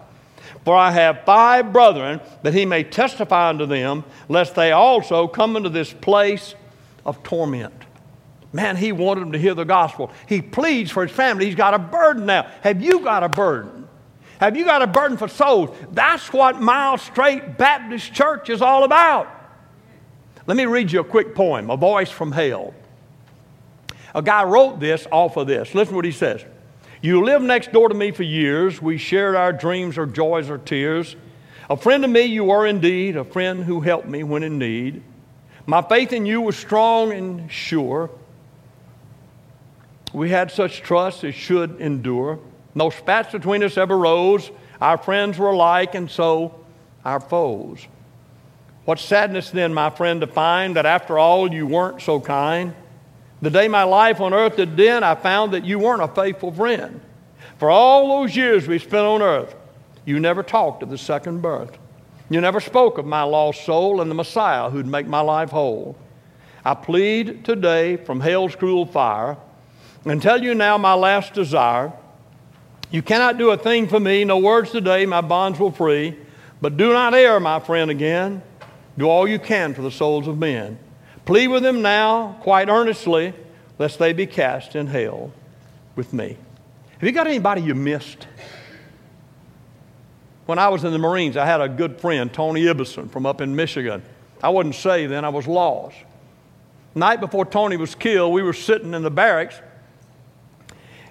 for 0.64 0.74
I 0.74 0.90
have 0.90 1.24
five 1.24 1.72
brethren, 1.72 2.20
that 2.42 2.54
he 2.54 2.64
may 2.64 2.82
testify 2.82 3.50
unto 3.50 3.66
them, 3.66 4.04
lest 4.28 4.54
they 4.54 4.72
also 4.72 5.28
come 5.28 5.56
into 5.56 5.68
this 5.68 5.92
place 5.92 6.54
of 7.04 7.22
torment. 7.22 7.85
Man, 8.52 8.76
he 8.76 8.92
wanted 8.92 9.22
them 9.22 9.32
to 9.32 9.38
hear 9.38 9.54
the 9.54 9.64
gospel. 9.64 10.10
He 10.28 10.40
pleads 10.40 10.90
for 10.90 11.06
his 11.06 11.14
family. 11.14 11.46
He's 11.46 11.54
got 11.54 11.74
a 11.74 11.78
burden 11.78 12.26
now. 12.26 12.50
Have 12.62 12.82
you 12.82 13.00
got 13.00 13.22
a 13.22 13.28
burden? 13.28 13.88
Have 14.40 14.56
you 14.56 14.64
got 14.64 14.82
a 14.82 14.86
burden 14.86 15.16
for 15.16 15.28
souls? 15.28 15.74
That's 15.92 16.32
what 16.32 16.60
Miles 16.60 17.02
Straight 17.02 17.56
Baptist 17.56 18.12
Church 18.12 18.50
is 18.50 18.62
all 18.62 18.84
about. 18.84 19.28
Let 20.46 20.56
me 20.56 20.66
read 20.66 20.92
you 20.92 21.00
a 21.00 21.04
quick 21.04 21.34
poem, 21.34 21.70
A 21.70 21.76
Voice 21.76 22.10
from 22.10 22.32
Hell. 22.32 22.74
A 24.14 24.22
guy 24.22 24.44
wrote 24.44 24.78
this 24.78 25.06
off 25.10 25.36
of 25.36 25.46
this. 25.46 25.74
Listen 25.74 25.92
to 25.92 25.96
what 25.96 26.04
he 26.04 26.12
says. 26.12 26.44
You 27.02 27.24
lived 27.24 27.44
next 27.44 27.72
door 27.72 27.88
to 27.88 27.94
me 27.94 28.10
for 28.10 28.22
years. 28.22 28.80
We 28.80 28.96
shared 28.96 29.36
our 29.36 29.52
dreams 29.52 29.98
or 29.98 30.06
joys 30.06 30.48
or 30.48 30.58
tears. 30.58 31.16
A 31.68 31.76
friend 31.76 32.02
to 32.02 32.08
me 32.08 32.22
you 32.22 32.44
were 32.44 32.66
indeed, 32.66 33.16
a 33.16 33.24
friend 33.24 33.64
who 33.64 33.80
helped 33.80 34.06
me 34.06 34.22
when 34.22 34.42
in 34.42 34.58
need. 34.58 35.02
My 35.66 35.82
faith 35.82 36.12
in 36.12 36.26
you 36.26 36.40
was 36.40 36.56
strong 36.56 37.12
and 37.12 37.50
sure. 37.50 38.10
We 40.16 40.30
had 40.30 40.50
such 40.50 40.80
trust 40.80 41.24
as 41.24 41.34
should 41.34 41.78
endure. 41.78 42.38
No 42.74 42.88
spats 42.88 43.32
between 43.32 43.62
us 43.62 43.76
ever 43.76 43.98
rose. 43.98 44.50
Our 44.80 44.96
friends 44.96 45.36
were 45.36 45.50
alike, 45.50 45.94
and 45.94 46.10
so 46.10 46.58
our 47.04 47.20
foes. 47.20 47.86
What 48.86 48.98
sadness 48.98 49.50
then, 49.50 49.74
my 49.74 49.90
friend, 49.90 50.22
to 50.22 50.26
find 50.26 50.76
that 50.76 50.86
after 50.86 51.18
all 51.18 51.52
you 51.52 51.66
weren't 51.66 52.00
so 52.00 52.18
kind. 52.18 52.74
The 53.42 53.50
day 53.50 53.68
my 53.68 53.82
life 53.82 54.22
on 54.22 54.32
earth 54.32 54.56
did 54.56 54.80
end, 54.80 55.04
I 55.04 55.16
found 55.16 55.52
that 55.52 55.66
you 55.66 55.78
weren't 55.78 56.00
a 56.00 56.08
faithful 56.08 56.50
friend. 56.50 57.02
For 57.58 57.68
all 57.68 58.22
those 58.22 58.34
years 58.34 58.66
we 58.66 58.78
spent 58.78 59.04
on 59.04 59.20
earth, 59.20 59.54
you 60.06 60.18
never 60.18 60.42
talked 60.42 60.82
of 60.82 60.88
the 60.88 60.96
second 60.96 61.42
birth. 61.42 61.76
You 62.30 62.40
never 62.40 62.60
spoke 62.60 62.96
of 62.96 63.04
my 63.04 63.22
lost 63.22 63.66
soul 63.66 64.00
and 64.00 64.10
the 64.10 64.14
Messiah 64.14 64.70
who'd 64.70 64.86
make 64.86 65.06
my 65.06 65.20
life 65.20 65.50
whole. 65.50 65.94
I 66.64 66.72
plead 66.72 67.44
today 67.44 67.98
from 67.98 68.20
hell's 68.20 68.56
cruel 68.56 68.86
fire 68.86 69.36
and 70.10 70.22
tell 70.22 70.42
you 70.42 70.54
now 70.54 70.78
my 70.78 70.94
last 70.94 71.34
desire. 71.34 71.92
You 72.90 73.02
cannot 73.02 73.38
do 73.38 73.50
a 73.50 73.56
thing 73.56 73.88
for 73.88 73.98
me, 73.98 74.24
no 74.24 74.38
words 74.38 74.70
today, 74.70 75.04
my 75.06 75.20
bonds 75.20 75.58
will 75.58 75.72
free. 75.72 76.16
But 76.60 76.76
do 76.76 76.92
not 76.92 77.14
err, 77.14 77.40
my 77.40 77.60
friend, 77.60 77.90
again. 77.90 78.42
Do 78.96 79.08
all 79.08 79.28
you 79.28 79.38
can 79.38 79.74
for 79.74 79.82
the 79.82 79.90
souls 79.90 80.26
of 80.26 80.38
men. 80.38 80.78
Plead 81.24 81.48
with 81.48 81.62
them 81.62 81.82
now, 81.82 82.38
quite 82.40 82.68
earnestly, 82.68 83.34
lest 83.78 83.98
they 83.98 84.12
be 84.12 84.26
cast 84.26 84.76
in 84.76 84.86
hell 84.86 85.32
with 85.96 86.12
me. 86.12 86.36
Have 86.92 87.02
you 87.02 87.12
got 87.12 87.26
anybody 87.26 87.60
you 87.60 87.74
missed? 87.74 88.26
When 90.46 90.58
I 90.58 90.68
was 90.68 90.84
in 90.84 90.92
the 90.92 90.98
Marines, 90.98 91.36
I 91.36 91.44
had 91.44 91.60
a 91.60 91.68
good 91.68 92.00
friend, 92.00 92.32
Tony 92.32 92.62
Ibbison, 92.62 93.10
from 93.10 93.26
up 93.26 93.40
in 93.40 93.54
Michigan. 93.56 94.02
I 94.42 94.48
wasn't 94.50 94.76
saved 94.76 95.12
then, 95.12 95.24
I 95.24 95.28
was 95.28 95.46
lost. 95.46 95.96
Night 96.94 97.20
before 97.20 97.44
Tony 97.44 97.76
was 97.76 97.94
killed, 97.94 98.32
we 98.32 98.42
were 98.42 98.52
sitting 98.52 98.94
in 98.94 99.02
the 99.02 99.10
barracks, 99.10 99.60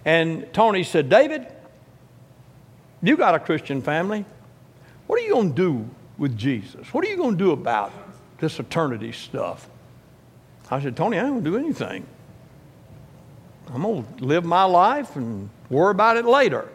and 0.05 0.47
Tony 0.53 0.83
said, 0.83 1.09
David, 1.09 1.47
you 3.01 3.17
got 3.17 3.35
a 3.35 3.39
Christian 3.39 3.81
family. 3.81 4.23
What 5.07 5.19
are 5.19 5.23
you 5.23 5.33
going 5.33 5.49
to 5.49 5.55
do 5.55 5.89
with 6.17 6.37
Jesus? 6.37 6.93
What 6.93 7.03
are 7.03 7.09
you 7.09 7.17
going 7.17 7.37
to 7.37 7.43
do 7.43 7.51
about 7.51 7.91
this 8.37 8.59
eternity 8.59 9.11
stuff? 9.11 9.67
I 10.69 10.81
said, 10.81 10.95
Tony, 10.95 11.19
I 11.19 11.23
don't 11.23 11.43
do 11.43 11.57
anything. 11.57 12.05
I'm 13.73 13.81
going 13.81 14.05
to 14.17 14.23
live 14.23 14.45
my 14.45 14.63
life 14.63 15.15
and 15.15 15.49
worry 15.69 15.91
about 15.91 16.17
it 16.17 16.25
later. 16.25 16.69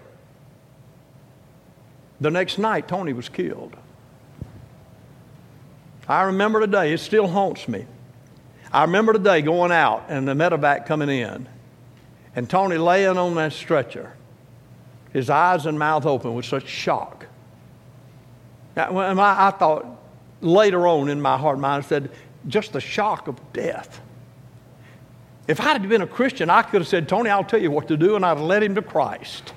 The 2.21 2.31
next 2.31 2.59
night, 2.59 2.87
Tony 2.87 3.13
was 3.13 3.29
killed. 3.29 3.77
I 6.07 6.23
remember 6.23 6.61
today, 6.61 6.93
it 6.93 6.99
still 6.99 7.29
haunts 7.29 7.69
me. 7.69 7.87
I 8.73 8.83
remember 8.83 9.13
today 9.13 9.43
going 9.43 9.73
out 9.73 10.07
and 10.09 10.27
the 10.27 10.35
medevac 10.35 10.87
coming 10.87 11.09
in, 11.09 11.49
and 12.35 12.49
Tony 12.49 12.79
laying 12.79 13.19
on 13.19 13.35
that 13.37 13.53
stretcher, 13.53 14.15
his 15.13 15.29
eyes 15.31 15.67
and 15.67 15.79
mouth 15.79 16.07
open 16.07 16.35
with 16.35 16.45
such 16.45 16.69
shock. 16.69 17.27
Now, 18.77 19.19
I 19.19 19.51
thought 19.51 19.87
later 20.41 20.87
on 20.87 21.09
in 21.09 21.21
my 21.21 21.37
heart 21.37 21.59
mind, 21.59 21.85
I 21.85 21.89
said, 21.89 22.11
just 22.47 22.73
the 22.73 22.81
shock 22.81 23.29
of 23.29 23.53
death. 23.53 24.01
If 25.49 25.61
I 25.61 25.73
had 25.73 25.89
been 25.89 26.03
a 26.03 26.07
Christian, 26.07 26.49
I 26.49 26.63
could 26.63 26.81
have 26.81 26.89
said, 26.89 27.09
Tony, 27.09 27.29
I'll 27.29 27.45
tell 27.45 27.61
you 27.61 27.71
what 27.71 27.89
to 27.89 27.97
do, 27.97 28.15
and 28.15 28.25
I'd 28.25 28.39
have 28.39 28.41
led 28.41 28.63
him 28.63 28.77
to 28.77 28.83
Christ. 28.83 29.53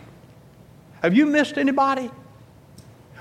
Have 1.01 1.13
you 1.13 1.25
missed 1.25 1.57
anybody? 1.57 2.09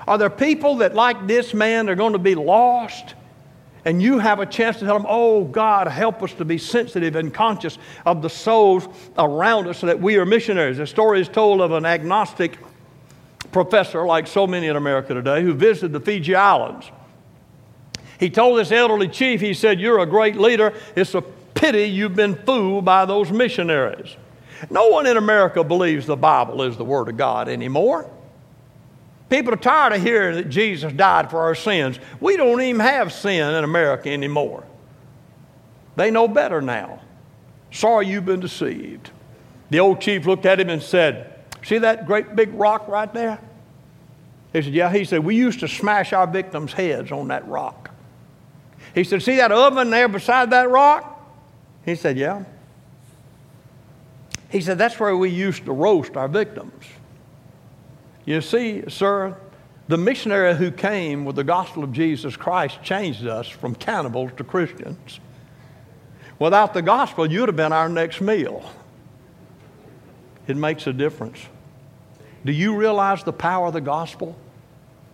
Are 0.07 0.17
there 0.17 0.29
people 0.29 0.77
that, 0.77 0.95
like 0.95 1.27
this 1.27 1.53
man, 1.53 1.87
are 1.89 1.95
going 1.95 2.13
to 2.13 2.19
be 2.19 2.35
lost? 2.35 3.13
And 3.85 4.01
you 4.01 4.19
have 4.19 4.39
a 4.39 4.45
chance 4.45 4.79
to 4.79 4.85
tell 4.85 4.97
them, 4.97 5.07
oh, 5.09 5.43
God, 5.43 5.87
help 5.87 6.23
us 6.23 6.33
to 6.35 6.45
be 6.45 6.57
sensitive 6.57 7.15
and 7.15 7.33
conscious 7.33 7.77
of 8.05 8.21
the 8.21 8.29
souls 8.29 8.87
around 9.17 9.67
us 9.67 9.79
so 9.79 9.87
that 9.87 9.99
we 9.99 10.17
are 10.17 10.25
missionaries. 10.25 10.79
A 10.79 10.87
story 10.87 11.19
is 11.19 11.27
told 11.27 11.59
of 11.59 11.71
an 11.73 11.85
agnostic 11.85 12.57
professor, 13.51 14.05
like 14.05 14.27
so 14.27 14.47
many 14.47 14.67
in 14.67 14.75
America 14.77 15.13
today, 15.13 15.41
who 15.41 15.53
visited 15.53 15.91
the 15.91 15.99
Fiji 15.99 16.33
Islands. 16.33 16.89
He 18.19 18.29
told 18.29 18.57
this 18.57 18.71
elderly 18.71 19.09
chief, 19.09 19.41
he 19.41 19.53
said, 19.53 19.81
You're 19.81 19.99
a 19.99 20.05
great 20.05 20.37
leader. 20.37 20.73
It's 20.95 21.13
a 21.13 21.21
pity 21.21 21.83
you've 21.83 22.15
been 22.15 22.35
fooled 22.35 22.85
by 22.85 23.05
those 23.05 23.31
missionaries. 23.31 24.15
No 24.69 24.87
one 24.87 25.05
in 25.07 25.17
America 25.17 25.63
believes 25.63 26.05
the 26.05 26.15
Bible 26.15 26.61
is 26.61 26.77
the 26.77 26.85
Word 26.85 27.09
of 27.09 27.17
God 27.17 27.49
anymore. 27.49 28.09
People 29.33 29.55
are 29.55 29.57
tired 29.57 29.93
of 29.93 30.03
hearing 30.03 30.35
that 30.35 30.47
Jesus 30.47 30.93
died 30.93 31.31
for 31.31 31.39
our 31.39 31.55
sins. 31.55 31.97
We 32.19 32.37
don't 32.37 32.61
even 32.61 32.79
have 32.79 33.11
sin 33.11 33.55
in 33.55 33.63
America 33.63 34.11
anymore. 34.11 34.63
They 35.95 36.11
know 36.11 36.27
better 36.27 36.61
now. 36.61 37.01
Sorry 37.71 38.05
you've 38.05 38.27
been 38.27 38.41
deceived. 38.41 39.09
The 39.71 39.79
old 39.79 40.01
chief 40.01 40.27
looked 40.27 40.45
at 40.45 40.59
him 40.59 40.69
and 40.69 40.83
said, 40.83 41.39
See 41.63 41.79
that 41.79 42.05
great 42.05 42.35
big 42.35 42.53
rock 42.53 42.87
right 42.87 43.11
there? 43.11 43.39
He 44.53 44.61
said, 44.61 44.73
Yeah. 44.75 44.93
He 44.93 45.03
said, 45.03 45.23
We 45.23 45.35
used 45.35 45.61
to 45.61 45.67
smash 45.67 46.13
our 46.13 46.27
victims' 46.27 46.73
heads 46.73 47.11
on 47.11 47.29
that 47.29 47.47
rock. 47.47 47.89
He 48.93 49.03
said, 49.03 49.23
See 49.23 49.37
that 49.37 49.51
oven 49.51 49.89
there 49.89 50.09
beside 50.09 50.51
that 50.51 50.69
rock? 50.69 51.27
He 51.85 51.95
said, 51.95 52.19
Yeah. 52.19 52.43
He 54.51 54.61
said, 54.61 54.77
That's 54.77 54.99
where 54.99 55.17
we 55.17 55.31
used 55.31 55.65
to 55.65 55.71
roast 55.71 56.15
our 56.17 56.27
victims. 56.27 56.85
You 58.25 58.41
see, 58.41 58.83
sir, 58.87 59.37
the 59.87 59.97
missionary 59.97 60.55
who 60.55 60.71
came 60.71 61.25
with 61.25 61.35
the 61.35 61.43
gospel 61.43 61.83
of 61.83 61.91
Jesus 61.91 62.37
Christ 62.37 62.81
changed 62.81 63.27
us 63.27 63.47
from 63.49 63.75
cannibals 63.75 64.31
to 64.37 64.43
Christians. 64.43 65.19
Without 66.39 66.73
the 66.73 66.81
gospel, 66.81 67.29
you'd 67.29 67.49
have 67.49 67.55
been 67.55 67.73
our 67.73 67.89
next 67.89 68.21
meal. 68.21 68.69
It 70.47 70.57
makes 70.57 70.87
a 70.87 70.93
difference. 70.93 71.39
Do 72.45 72.51
you 72.51 72.75
realize 72.75 73.23
the 73.23 73.33
power 73.33 73.67
of 73.67 73.73
the 73.73 73.81
gospel? 73.81 74.37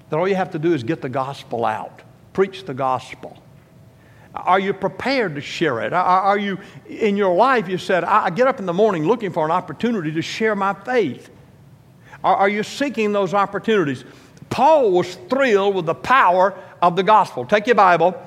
That 0.09 0.17
all 0.17 0.27
you 0.27 0.35
have 0.35 0.51
to 0.51 0.59
do 0.59 0.73
is 0.73 0.83
get 0.83 1.01
the 1.01 1.09
gospel 1.09 1.65
out, 1.65 2.01
preach 2.33 2.65
the 2.65 2.73
gospel. 2.73 3.41
Are 4.33 4.59
you 4.59 4.73
prepared 4.73 5.35
to 5.35 5.41
share 5.41 5.81
it? 5.81 5.93
Are, 5.93 6.37
you, 6.37 6.59
in 6.87 7.17
your 7.17 7.35
life, 7.35 7.67
you 7.67 7.77
said, 7.79 8.03
I 8.03 8.29
get 8.29 8.47
up 8.47 8.59
in 8.59 8.65
the 8.65 8.73
morning 8.73 9.05
looking 9.05 9.31
for 9.31 9.43
an 9.45 9.51
opportunity 9.51 10.11
to 10.11 10.21
share 10.21 10.55
my 10.55 10.73
faith? 10.73 11.29
Are, 12.23 12.35
are 12.35 12.49
you 12.49 12.63
seeking 12.63 13.11
those 13.11 13.33
opportunities? 13.33 14.03
Paul 14.49 14.91
was 14.91 15.15
thrilled 15.29 15.75
with 15.75 15.85
the 15.85 15.95
power 15.95 16.55
of 16.81 16.95
the 16.95 17.03
gospel. 17.03 17.45
Take 17.45 17.67
your 17.67 17.75
Bible, 17.75 18.19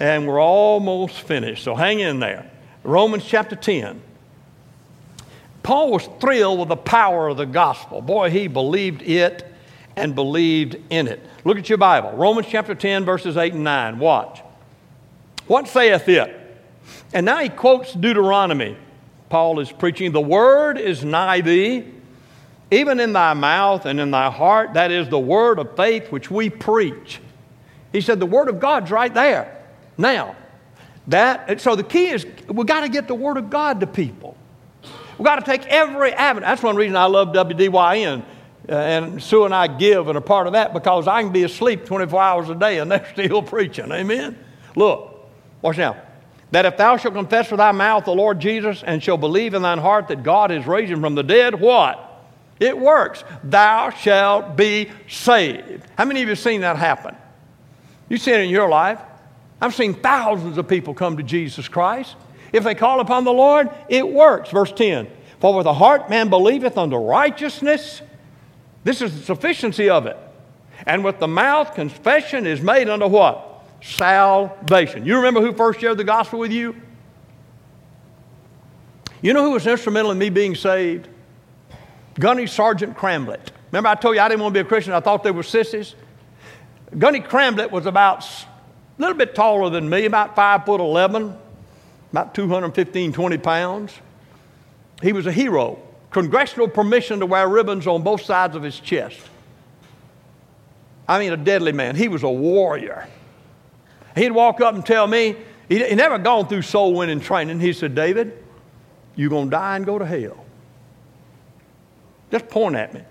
and 0.00 0.26
we're 0.26 0.40
almost 0.40 1.20
finished, 1.20 1.64
so 1.64 1.74
hang 1.74 2.00
in 2.00 2.18
there. 2.18 2.50
Romans 2.82 3.24
chapter 3.24 3.56
10. 3.56 4.00
Paul 5.62 5.90
was 5.90 6.08
thrilled 6.20 6.60
with 6.60 6.68
the 6.68 6.76
power 6.76 7.28
of 7.28 7.36
the 7.36 7.46
gospel. 7.46 8.00
Boy, 8.00 8.30
he 8.30 8.46
believed 8.46 9.02
it 9.02 9.52
and 9.96 10.14
believed 10.14 10.76
in 10.90 11.08
it. 11.08 11.20
Look 11.44 11.58
at 11.58 11.68
your 11.68 11.78
Bible. 11.78 12.12
Romans 12.12 12.46
chapter 12.48 12.74
10, 12.74 13.04
verses 13.04 13.36
8 13.36 13.54
and 13.54 13.64
9. 13.64 13.98
Watch. 13.98 14.42
What 15.46 15.66
saith 15.68 16.08
it? 16.08 16.40
And 17.12 17.26
now 17.26 17.38
he 17.38 17.48
quotes 17.48 17.92
Deuteronomy. 17.92 18.76
Paul 19.28 19.58
is 19.58 19.72
preaching, 19.72 20.12
The 20.12 20.20
word 20.20 20.78
is 20.78 21.04
nigh 21.04 21.40
thee, 21.40 21.84
even 22.70 23.00
in 23.00 23.12
thy 23.12 23.34
mouth 23.34 23.86
and 23.86 24.00
in 24.00 24.10
thy 24.10 24.30
heart. 24.30 24.74
That 24.74 24.90
is 24.90 25.08
the 25.08 25.18
word 25.18 25.58
of 25.58 25.76
faith 25.76 26.10
which 26.10 26.30
we 26.30 26.50
preach. 26.50 27.20
He 27.92 28.00
said, 28.00 28.20
The 28.20 28.26
word 28.26 28.48
of 28.48 28.60
God's 28.60 28.90
right 28.90 29.12
there. 29.12 29.64
Now, 29.96 30.36
that, 31.08 31.60
so 31.60 31.76
the 31.76 31.84
key 31.84 32.08
is 32.08 32.26
we've 32.48 32.66
got 32.66 32.80
to 32.80 32.88
get 32.88 33.08
the 33.08 33.14
word 33.14 33.36
of 33.36 33.50
God 33.50 33.80
to 33.80 33.86
people. 33.86 34.36
We've 35.18 35.24
got 35.24 35.36
to 35.36 35.46
take 35.46 35.66
every 35.66 36.12
avenue. 36.12 36.44
That's 36.44 36.62
one 36.62 36.76
reason 36.76 36.96
I 36.96 37.06
love 37.06 37.28
WDYN. 37.28 38.22
Uh, 38.68 38.72
and 38.72 39.22
Sue 39.22 39.44
and 39.44 39.54
I 39.54 39.68
give 39.68 40.08
and 40.08 40.18
a 40.18 40.20
part 40.20 40.48
of 40.48 40.54
that 40.54 40.74
because 40.74 41.06
I 41.06 41.22
can 41.22 41.30
be 41.30 41.44
asleep 41.44 41.86
24 41.86 42.20
hours 42.20 42.50
a 42.50 42.54
day 42.56 42.80
and 42.80 42.90
they're 42.90 43.06
still 43.12 43.40
preaching. 43.40 43.92
Amen? 43.92 44.36
Look, 44.74 45.28
watch 45.62 45.78
now. 45.78 45.96
That 46.50 46.66
if 46.66 46.76
thou 46.76 46.96
shalt 46.96 47.14
confess 47.14 47.50
with 47.50 47.58
thy 47.58 47.72
mouth 47.72 48.04
the 48.04 48.14
Lord 48.14 48.40
Jesus 48.40 48.82
and 48.82 49.02
shalt 49.02 49.20
believe 49.20 49.54
in 49.54 49.62
thine 49.62 49.78
heart 49.78 50.08
that 50.08 50.24
God 50.24 50.50
is 50.50 50.64
him 50.64 51.00
from 51.00 51.14
the 51.14 51.22
dead, 51.22 51.60
what? 51.60 52.05
It 52.58 52.78
works. 52.78 53.22
Thou 53.44 53.90
shalt 53.90 54.56
be 54.56 54.90
saved. 55.08 55.84
How 55.96 56.04
many 56.04 56.22
of 56.22 56.24
you 56.24 56.30
have 56.30 56.38
seen 56.38 56.62
that 56.62 56.76
happen? 56.76 57.14
You've 58.08 58.22
seen 58.22 58.34
it 58.34 58.40
in 58.40 58.50
your 58.50 58.68
life. 58.68 59.00
I've 59.60 59.74
seen 59.74 59.94
thousands 59.94 60.58
of 60.58 60.68
people 60.68 60.94
come 60.94 61.16
to 61.16 61.22
Jesus 61.22 61.68
Christ. 61.68 62.16
If 62.52 62.64
they 62.64 62.74
call 62.74 63.00
upon 63.00 63.24
the 63.24 63.32
Lord, 63.32 63.70
it 63.88 64.06
works. 64.08 64.50
Verse 64.50 64.72
10 64.72 65.08
For 65.40 65.54
with 65.54 65.64
the 65.64 65.74
heart 65.74 66.08
man 66.08 66.30
believeth 66.30 66.78
unto 66.78 66.96
righteousness, 66.96 68.02
this 68.84 69.02
is 69.02 69.18
the 69.18 69.24
sufficiency 69.24 69.90
of 69.90 70.06
it. 70.06 70.16
And 70.86 71.04
with 71.04 71.18
the 71.18 71.28
mouth, 71.28 71.74
confession 71.74 72.46
is 72.46 72.60
made 72.60 72.88
unto 72.88 73.06
what? 73.06 73.64
Salvation. 73.82 75.04
You 75.04 75.16
remember 75.16 75.40
who 75.40 75.52
first 75.52 75.80
shared 75.80 75.98
the 75.98 76.04
gospel 76.04 76.38
with 76.38 76.52
you? 76.52 76.76
You 79.22 79.32
know 79.32 79.42
who 79.42 79.52
was 79.52 79.66
instrumental 79.66 80.10
in 80.10 80.18
me 80.18 80.30
being 80.30 80.54
saved? 80.54 81.08
Gunny 82.18 82.46
Sergeant 82.46 82.96
Cramblett. 82.96 83.48
Remember, 83.72 83.88
I 83.88 83.94
told 83.94 84.16
you 84.16 84.22
I 84.22 84.28
didn't 84.28 84.42
want 84.42 84.54
to 84.54 84.62
be 84.62 84.66
a 84.66 84.68
Christian, 84.68 84.92
I 84.92 85.00
thought 85.00 85.22
they 85.22 85.30
were 85.30 85.42
sissies? 85.42 85.94
Gunny 86.96 87.20
Cramblett 87.20 87.70
was 87.70 87.86
about 87.86 88.24
a 88.24 88.46
little 88.98 89.16
bit 89.16 89.34
taller 89.34 89.68
than 89.70 89.88
me, 89.88 90.06
about 90.06 90.36
5 90.36 90.64
foot 90.64 90.80
11, 90.80 91.36
about 92.12 92.34
215, 92.34 93.12
20 93.12 93.38
pounds. 93.38 93.92
He 95.02 95.12
was 95.12 95.26
a 95.26 95.32
hero 95.32 95.78
congressional 96.10 96.66
permission 96.66 97.20
to 97.20 97.26
wear 97.26 97.46
ribbons 97.46 97.86
on 97.86 98.02
both 98.02 98.22
sides 98.22 98.56
of 98.56 98.62
his 98.62 98.80
chest. 98.80 99.20
I 101.06 101.18
mean, 101.18 101.30
a 101.30 101.36
deadly 101.36 101.72
man. 101.72 101.94
He 101.94 102.08
was 102.08 102.22
a 102.22 102.30
warrior. 102.30 103.06
He'd 104.14 104.30
walk 104.30 104.62
up 104.62 104.74
and 104.74 104.86
tell 104.86 105.06
me, 105.06 105.36
he, 105.68 105.84
he 105.86 105.94
never 105.94 106.16
gone 106.16 106.48
through 106.48 106.62
soul 106.62 106.94
winning 106.94 107.20
training. 107.20 107.60
He 107.60 107.74
said, 107.74 107.94
David, 107.94 108.42
you're 109.14 109.28
going 109.28 109.48
to 109.48 109.50
die 109.50 109.76
and 109.76 109.84
go 109.84 109.98
to 109.98 110.06
hell. 110.06 110.45
Just 112.30 112.48
point 112.48 112.76
at 112.76 112.92
me. 112.94 113.02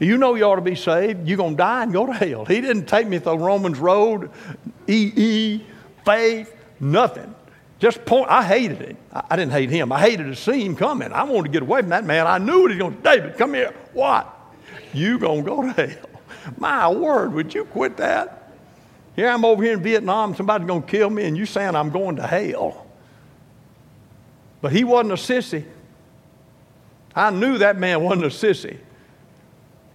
You 0.00 0.18
know 0.18 0.34
you 0.34 0.44
ought 0.44 0.56
to 0.56 0.60
be 0.60 0.74
saved. 0.74 1.28
You're 1.28 1.36
going 1.36 1.54
to 1.54 1.56
die 1.56 1.84
and 1.84 1.92
go 1.92 2.06
to 2.06 2.12
hell. 2.12 2.44
He 2.44 2.60
didn't 2.60 2.86
take 2.86 3.06
me 3.06 3.18
through 3.18 3.38
the 3.38 3.44
Romans 3.44 3.78
Road, 3.78 4.30
EE, 4.88 5.64
faith, 6.04 6.54
nothing. 6.80 7.34
Just 7.78 8.04
point, 8.04 8.28
I 8.30 8.44
hated 8.44 8.80
it. 8.82 8.96
I, 9.12 9.36
didn't 9.36 9.52
hate 9.52 9.70
him. 9.70 9.92
I 9.92 10.00
hated 10.00 10.24
to 10.24 10.36
see 10.36 10.64
him 10.64 10.74
coming. 10.74 11.12
I 11.12 11.24
wanted 11.24 11.44
to 11.44 11.48
get 11.50 11.62
away 11.62 11.80
from 11.80 11.90
that 11.90 12.04
man. 12.04 12.26
I 12.26 12.38
knew 12.38 12.66
it. 12.66 12.70
He's 12.70 12.78
going, 12.78 13.00
David, 13.02 13.36
come 13.36 13.54
here. 13.54 13.74
What? 13.92 14.32
You 14.92 15.18
going 15.18 15.44
to 15.44 15.50
go 15.50 15.62
to 15.62 15.72
hell. 15.72 16.10
My 16.58 16.88
word, 16.88 17.32
would 17.32 17.54
you 17.54 17.64
quit 17.64 17.96
that? 17.98 18.52
Here 19.16 19.28
I'm 19.28 19.44
over 19.44 19.62
here 19.62 19.74
in 19.74 19.82
Vietnam, 19.82 20.34
somebody's 20.34 20.66
going 20.66 20.82
to 20.82 20.88
kill 20.88 21.08
me, 21.08 21.24
and 21.24 21.36
you 21.36 21.46
saying 21.46 21.76
I'm 21.76 21.90
going 21.90 22.16
to 22.16 22.26
hell. 22.26 22.86
But 24.60 24.72
he 24.72 24.82
wasn't 24.82 25.12
a 25.12 25.16
sissy. 25.16 25.64
I 27.14 27.30
knew 27.30 27.58
that 27.58 27.78
man 27.78 28.02
wasn't 28.02 28.24
a 28.24 28.28
sissy. 28.28 28.78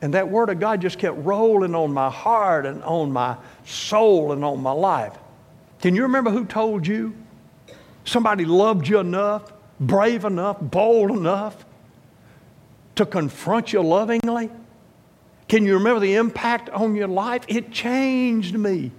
And 0.02 0.14
that 0.14 0.30
word 0.30 0.50
of 0.50 0.60
God 0.60 0.82
just 0.82 0.98
kept 0.98 1.18
rolling 1.18 1.76
on 1.76 1.94
my 1.94 2.10
heart 2.10 2.66
and 2.66 2.82
on 2.84 3.12
my 3.12 3.36
soul 3.66 4.32
and 4.32 4.46
on 4.46 4.62
my 4.62 4.72
life. 4.72 5.18
Can 5.82 5.96
you 5.96 6.04
remember 6.04 6.30
who 6.30 6.46
told 6.46 6.88
you? 6.88 7.14
Somebody 8.06 8.46
loved 8.46 8.88
you 8.88 9.00
enough, 9.00 9.52
brave 9.80 10.24
enough, 10.24 10.58
bold 10.62 11.12
enough 11.12 11.66
to 13.00 13.06
confront 13.06 13.72
you 13.72 13.82
lovingly? 13.82 14.50
Can 15.48 15.66
you 15.66 15.76
remember 15.76 16.02
the 16.02 16.16
impact 16.16 16.70
on 16.70 16.96
your 16.96 17.08
life? 17.08 17.46
It 17.48 17.72
changed 17.72 18.58
me. 18.58 18.92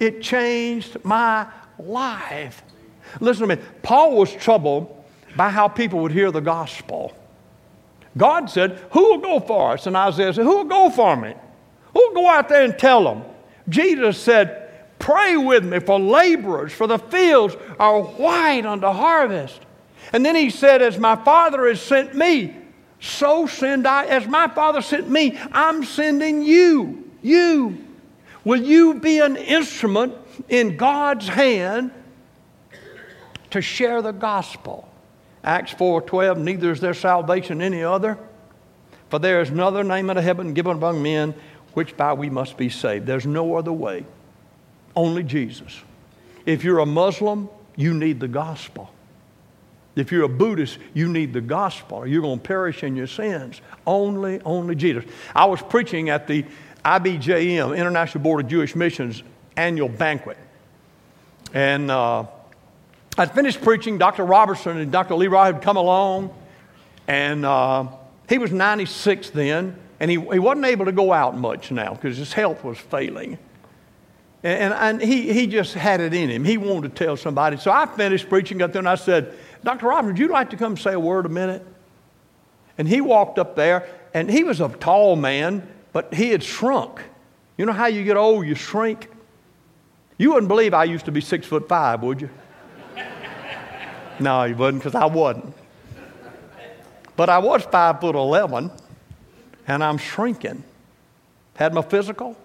It 0.00 0.22
changed 0.22 1.04
my 1.04 1.46
life. 1.78 2.64
Listen 3.20 3.48
to 3.48 3.56
me. 3.56 3.62
Paul 3.82 4.16
was 4.16 4.34
troubled 4.34 5.04
by 5.36 5.50
how 5.50 5.68
people 5.68 6.00
would 6.00 6.10
hear 6.10 6.32
the 6.32 6.40
gospel. 6.40 7.16
God 8.16 8.50
said, 8.50 8.78
Who 8.92 9.10
will 9.10 9.18
go 9.18 9.40
for 9.40 9.72
us? 9.72 9.86
And 9.86 9.96
Isaiah 9.96 10.32
said, 10.32 10.44
Who 10.44 10.58
will 10.58 10.64
go 10.64 10.90
for 10.90 11.16
me? 11.16 11.34
Who 11.92 12.00
will 12.00 12.14
go 12.14 12.28
out 12.28 12.48
there 12.48 12.62
and 12.62 12.78
tell 12.78 13.04
them? 13.04 13.24
Jesus 13.68 14.18
said, 14.18 14.58
Pray 14.98 15.36
with 15.36 15.64
me 15.64 15.80
for 15.80 15.98
laborers, 15.98 16.72
for 16.72 16.86
the 16.86 16.98
fields 16.98 17.56
are 17.78 18.02
white 18.02 18.64
unto 18.64 18.86
harvest. 18.86 19.60
And 20.12 20.24
then 20.24 20.36
he 20.36 20.50
said, 20.50 20.82
As 20.82 20.98
my 20.98 21.16
Father 21.16 21.66
has 21.66 21.80
sent 21.80 22.14
me, 22.14 22.56
so 23.00 23.46
send 23.46 23.86
I. 23.86 24.06
As 24.06 24.26
my 24.28 24.46
Father 24.48 24.80
sent 24.80 25.08
me, 25.08 25.38
I'm 25.50 25.84
sending 25.84 26.42
you. 26.42 27.10
You. 27.20 27.78
Will 28.44 28.62
you 28.62 28.94
be 28.94 29.18
an 29.20 29.36
instrument 29.36 30.14
in 30.48 30.76
God's 30.76 31.28
hand 31.28 31.92
to 33.50 33.60
share 33.60 34.02
the 34.02 34.12
gospel? 34.12 34.91
Acts 35.44 35.72
4:12, 35.74 36.38
neither 36.38 36.70
is 36.70 36.80
there 36.80 36.94
salvation 36.94 37.60
any 37.60 37.82
other, 37.82 38.18
for 39.08 39.18
there 39.18 39.40
is 39.40 39.50
another 39.50 39.82
name 39.82 40.08
under 40.08 40.22
heaven 40.22 40.54
given 40.54 40.76
among 40.76 41.02
men, 41.02 41.34
which 41.74 41.96
by 41.96 42.12
we 42.12 42.30
must 42.30 42.56
be 42.56 42.68
saved. 42.68 43.06
There's 43.06 43.26
no 43.26 43.56
other 43.56 43.72
way. 43.72 44.04
Only 44.94 45.22
Jesus. 45.22 45.80
If 46.46 46.64
you're 46.64 46.80
a 46.80 46.86
Muslim, 46.86 47.48
you 47.76 47.94
need 47.94 48.20
the 48.20 48.28
gospel. 48.28 48.90
If 49.94 50.10
you're 50.10 50.24
a 50.24 50.28
Buddhist, 50.28 50.78
you 50.94 51.08
need 51.08 51.32
the 51.32 51.40
gospel 51.40 51.98
or 51.98 52.06
you're 52.06 52.22
going 52.22 52.38
to 52.38 52.42
perish 52.42 52.82
in 52.82 52.96
your 52.96 53.06
sins. 53.06 53.60
Only, 53.86 54.40
only 54.40 54.74
Jesus. 54.74 55.04
I 55.34 55.44
was 55.44 55.60
preaching 55.60 56.08
at 56.08 56.26
the 56.26 56.44
IBJM, 56.84 57.76
International 57.76 58.24
Board 58.24 58.44
of 58.44 58.50
Jewish 58.50 58.74
Missions, 58.74 59.22
annual 59.56 59.88
banquet. 59.88 60.38
And 61.52 61.90
uh, 61.90 62.24
I'd 63.18 63.34
finished 63.34 63.60
preaching. 63.60 63.98
Dr. 63.98 64.24
Robertson 64.24 64.78
and 64.78 64.90
Dr. 64.90 65.14
Leroy 65.14 65.44
had 65.44 65.62
come 65.62 65.76
along. 65.76 66.34
And 67.06 67.44
uh, 67.44 67.88
he 68.28 68.38
was 68.38 68.52
96 68.52 69.30
then. 69.30 69.76
And 70.00 70.10
he, 70.10 70.18
he 70.18 70.38
wasn't 70.38 70.66
able 70.66 70.86
to 70.86 70.92
go 70.92 71.12
out 71.12 71.36
much 71.36 71.70
now 71.70 71.94
because 71.94 72.16
his 72.16 72.32
health 72.32 72.64
was 72.64 72.78
failing. 72.78 73.38
And, 74.42 74.74
and, 74.74 75.00
he, 75.00 75.32
he 75.32 75.46
just 75.46 75.74
had 75.74 76.00
it 76.00 76.12
in 76.12 76.28
him. 76.28 76.44
He 76.44 76.56
wanted 76.56 76.96
to 76.96 77.04
tell 77.04 77.16
somebody. 77.16 77.58
So 77.58 77.70
I 77.70 77.86
finished 77.86 78.28
preaching 78.28 78.60
up 78.62 78.72
there 78.72 78.80
and 78.80 78.88
I 78.88 78.96
said, 78.96 79.32
Dr. 79.62 79.86
Robertson, 79.86 80.14
would 80.14 80.18
you 80.18 80.28
like 80.28 80.50
to 80.50 80.56
come 80.56 80.76
say 80.76 80.94
a 80.94 80.98
word 80.98 81.26
a 81.26 81.28
minute? 81.28 81.64
And 82.78 82.88
he 82.88 83.00
walked 83.00 83.38
up 83.38 83.54
there 83.54 83.88
and 84.14 84.28
he 84.28 84.42
was 84.42 84.60
a 84.60 84.68
tall 84.68 85.14
man, 85.14 85.68
but 85.92 86.12
he 86.12 86.30
had 86.30 86.42
shrunk. 86.42 87.00
You 87.56 87.66
know 87.66 87.72
how 87.72 87.86
you 87.86 88.02
get 88.02 88.16
old, 88.16 88.46
you 88.46 88.56
shrink? 88.56 89.08
You 90.18 90.32
wouldn't 90.32 90.48
believe 90.48 90.74
I 90.74 90.84
used 90.84 91.04
to 91.04 91.12
be 91.12 91.20
six 91.20 91.46
foot 91.46 91.68
five, 91.68 92.02
would 92.02 92.22
you? 92.22 92.30
No, 94.22 94.44
you 94.44 94.56
wouldn't, 94.56 94.82
because 94.82 94.94
I 94.94 95.06
wasn't. 95.06 95.54
But 97.16 97.28
I 97.28 97.38
was 97.38 97.62
five 97.64 98.00
foot 98.00 98.14
eleven, 98.14 98.70
and 99.66 99.84
I'm 99.84 99.98
shrinking. 99.98 100.64
Had 101.54 101.74
my 101.74 101.82
physical, 101.82 102.36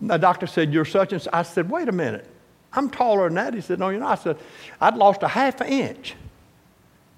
the 0.00 0.16
doctor 0.18 0.46
said, 0.46 0.72
You're 0.72 0.84
such 0.84 1.12
and 1.12 1.22
such. 1.22 1.32
I 1.32 1.42
said, 1.42 1.70
Wait 1.70 1.88
a 1.88 1.92
minute. 1.92 2.28
I'm 2.72 2.90
taller 2.90 3.24
than 3.24 3.34
that. 3.36 3.54
He 3.54 3.60
said, 3.60 3.78
No, 3.78 3.88
you're 3.88 4.00
not. 4.00 4.18
I 4.18 4.22
said, 4.22 4.38
I'd 4.80 4.96
lost 4.96 5.22
a 5.22 5.28
half 5.28 5.60
an 5.60 5.68
inch. 5.68 6.14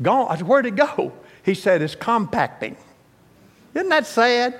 Gone. 0.01 0.29
I 0.31 0.37
said, 0.37 0.47
Where'd 0.47 0.67
it 0.67 0.77
go? 0.77 1.13
He 1.45 1.55
said, 1.55 1.83
It's 1.83 1.95
compacting. 1.95 2.77
Isn't 3.75 3.89
that 3.89 4.07
sad? 4.07 4.59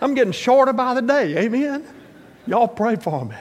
I'm 0.00 0.14
getting 0.14 0.32
shorter 0.32 0.72
by 0.72 0.94
the 0.94 1.02
day. 1.02 1.36
Amen. 1.36 1.84
Y'all 2.46 2.68
pray 2.68 2.96
for 2.96 3.24
me. 3.24 3.34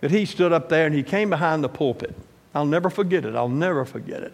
That 0.00 0.10
he 0.10 0.24
stood 0.24 0.52
up 0.52 0.68
there 0.68 0.86
and 0.86 0.94
he 0.94 1.02
came 1.02 1.30
behind 1.30 1.62
the 1.62 1.68
pulpit. 1.68 2.14
I'll 2.54 2.66
never 2.66 2.90
forget 2.90 3.24
it. 3.24 3.34
I'll 3.34 3.48
never 3.48 3.84
forget 3.84 4.22
it. 4.22 4.32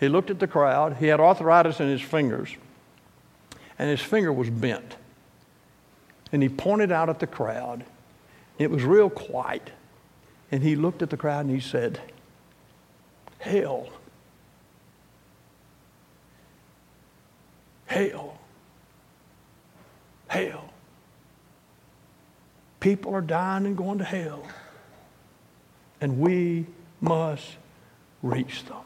He 0.00 0.08
looked 0.08 0.30
at 0.30 0.38
the 0.38 0.46
crowd. 0.46 0.96
He 0.96 1.06
had 1.06 1.20
arthritis 1.20 1.80
in 1.80 1.88
his 1.88 2.00
fingers, 2.02 2.50
and 3.78 3.90
his 3.90 4.00
finger 4.00 4.32
was 4.32 4.48
bent. 4.50 4.96
And 6.32 6.42
he 6.42 6.48
pointed 6.48 6.92
out 6.92 7.08
at 7.08 7.20
the 7.20 7.26
crowd. 7.26 7.84
It 8.58 8.70
was 8.70 8.84
real 8.84 9.10
quiet. 9.10 9.70
And 10.50 10.62
he 10.62 10.76
looked 10.76 11.02
at 11.02 11.10
the 11.10 11.16
crowd 11.16 11.46
and 11.46 11.54
he 11.54 11.60
said, 11.60 12.00
Hell. 13.38 13.88
Hell. 17.86 18.38
Hell. 20.26 20.70
People 22.88 23.14
are 23.14 23.20
dying 23.20 23.66
and 23.66 23.76
going 23.76 23.98
to 23.98 24.04
hell. 24.04 24.42
And 26.00 26.18
we 26.18 26.64
must 27.02 27.46
reach 28.22 28.64
them. 28.64 28.78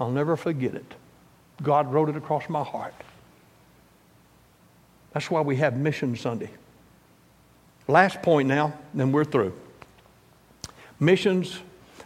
I'll 0.00 0.10
never 0.10 0.36
forget 0.36 0.74
it. 0.74 0.94
God 1.62 1.92
wrote 1.92 2.08
it 2.08 2.16
across 2.16 2.48
my 2.48 2.64
heart. 2.64 2.94
That's 5.12 5.30
why 5.30 5.40
we 5.42 5.54
have 5.58 5.76
Mission 5.76 6.16
Sunday. 6.16 6.50
Last 7.86 8.22
point 8.22 8.48
now, 8.48 8.76
then 8.92 9.12
we're 9.12 9.24
through. 9.24 9.54
Missions, 10.98 11.60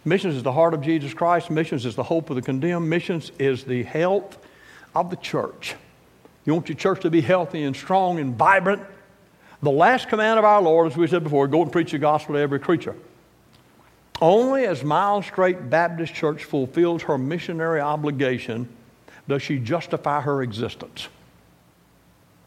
missions 0.05 0.35
is 0.35 0.43
the 0.43 0.53
heart 0.53 0.75
of 0.75 0.83
Jesus 0.83 1.15
Christ. 1.15 1.49
Missions 1.49 1.87
is 1.87 1.95
the 1.95 2.03
hope 2.03 2.29
of 2.29 2.35
the 2.35 2.43
condemned. 2.43 2.87
Missions 2.87 3.31
is 3.39 3.63
the 3.63 3.81
health 3.81 4.37
of 4.93 5.09
the 5.09 5.15
church. 5.15 5.73
You 6.45 6.53
want 6.53 6.69
your 6.69 6.77
church 6.77 7.01
to 7.01 7.09
be 7.09 7.21
healthy 7.21 7.63
and 7.63 7.75
strong 7.75 8.19
and 8.19 8.35
vibrant? 8.35 8.83
The 9.61 9.71
last 9.71 10.09
command 10.09 10.39
of 10.39 10.45
our 10.45 10.61
Lord, 10.61 10.91
as 10.91 10.97
we 10.97 11.07
said 11.07 11.23
before, 11.23 11.47
go 11.47 11.61
and 11.61 11.71
preach 11.71 11.91
the 11.91 11.99
gospel 11.99 12.35
to 12.35 12.41
every 12.41 12.59
creature. 12.59 12.95
Only 14.21 14.65
as 14.65 14.83
Miles 14.83 15.25
Straight 15.25 15.69
Baptist 15.69 16.13
Church 16.13 16.43
fulfills 16.43 17.03
her 17.03 17.17
missionary 17.17 17.81
obligation 17.81 18.69
does 19.27 19.41
she 19.41 19.59
justify 19.59 20.21
her 20.21 20.41
existence. 20.43 21.07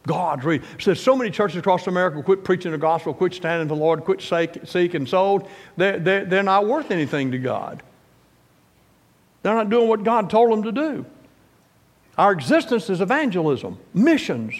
God 0.06 0.44
read. 0.44 0.62
Says 0.78 1.00
so 1.00 1.16
many 1.16 1.30
churches 1.30 1.56
across 1.56 1.86
America 1.86 2.22
quit 2.22 2.44
preaching 2.44 2.72
the 2.72 2.78
gospel, 2.78 3.14
quit 3.14 3.32
standing 3.32 3.68
for 3.68 3.74
the 3.74 3.80
Lord, 3.80 4.04
quit 4.04 4.20
seeking 4.20 5.06
souls. 5.06 5.48
They're, 5.76 5.98
they're, 5.98 6.24
they're 6.24 6.42
not 6.42 6.66
worth 6.66 6.90
anything 6.90 7.30
to 7.30 7.38
God. 7.38 7.82
They're 9.42 9.54
not 9.54 9.70
doing 9.70 9.88
what 9.88 10.04
God 10.04 10.28
told 10.30 10.52
them 10.52 10.62
to 10.64 10.72
do. 10.72 11.06
Our 12.18 12.32
existence 12.32 12.90
is 12.90 13.00
evangelism, 13.00 13.78
missions. 13.92 14.54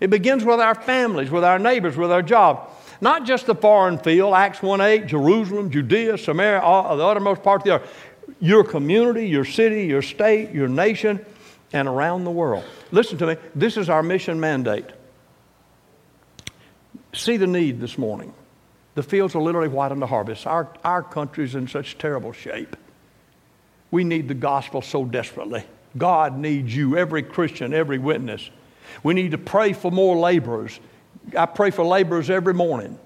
It 0.00 0.10
begins 0.10 0.44
with 0.44 0.60
our 0.60 0.74
families, 0.74 1.30
with 1.30 1.44
our 1.44 1.58
neighbors, 1.58 1.96
with 1.96 2.12
our 2.12 2.22
job. 2.22 2.70
Not 3.00 3.24
just 3.24 3.46
the 3.46 3.54
foreign 3.54 3.98
field, 3.98 4.34
Acts 4.34 4.62
1 4.62 4.80
8, 4.80 5.06
Jerusalem, 5.06 5.70
Judea, 5.70 6.18
Samaria, 6.18 6.60
all, 6.60 6.96
the 6.96 7.04
uttermost 7.04 7.42
part 7.42 7.62
of 7.62 7.64
the 7.64 7.74
earth. 7.74 7.94
Your 8.40 8.64
community, 8.64 9.28
your 9.28 9.44
city, 9.44 9.86
your 9.86 10.02
state, 10.02 10.50
your 10.50 10.68
nation, 10.68 11.24
and 11.72 11.88
around 11.88 12.24
the 12.24 12.30
world. 12.30 12.64
Listen 12.90 13.18
to 13.18 13.26
me, 13.26 13.36
this 13.54 13.76
is 13.76 13.88
our 13.88 14.02
mission 14.02 14.40
mandate. 14.40 14.86
See 17.12 17.36
the 17.36 17.46
need 17.46 17.80
this 17.80 17.98
morning. 17.98 18.32
The 18.94 19.02
fields 19.02 19.34
are 19.34 19.42
literally 19.42 19.68
white 19.68 19.92
on 19.92 20.00
the 20.00 20.06
harvest. 20.06 20.46
Our, 20.46 20.68
our 20.84 21.02
country's 21.02 21.54
in 21.54 21.68
such 21.68 21.98
terrible 21.98 22.32
shape. 22.32 22.76
We 23.90 24.04
need 24.04 24.28
the 24.28 24.34
gospel 24.34 24.82
so 24.82 25.04
desperately. 25.04 25.64
God 25.96 26.36
needs 26.36 26.74
you, 26.74 26.96
every 26.96 27.22
Christian, 27.22 27.72
every 27.72 27.98
witness. 27.98 28.50
We 29.02 29.14
need 29.14 29.32
to 29.32 29.38
pray 29.38 29.72
for 29.72 29.90
more 29.90 30.16
laborers. 30.16 30.78
I 31.36 31.46
pray 31.46 31.70
for 31.70 31.84
laborers 31.84 32.30
every 32.30 32.54
morning. 32.54 32.98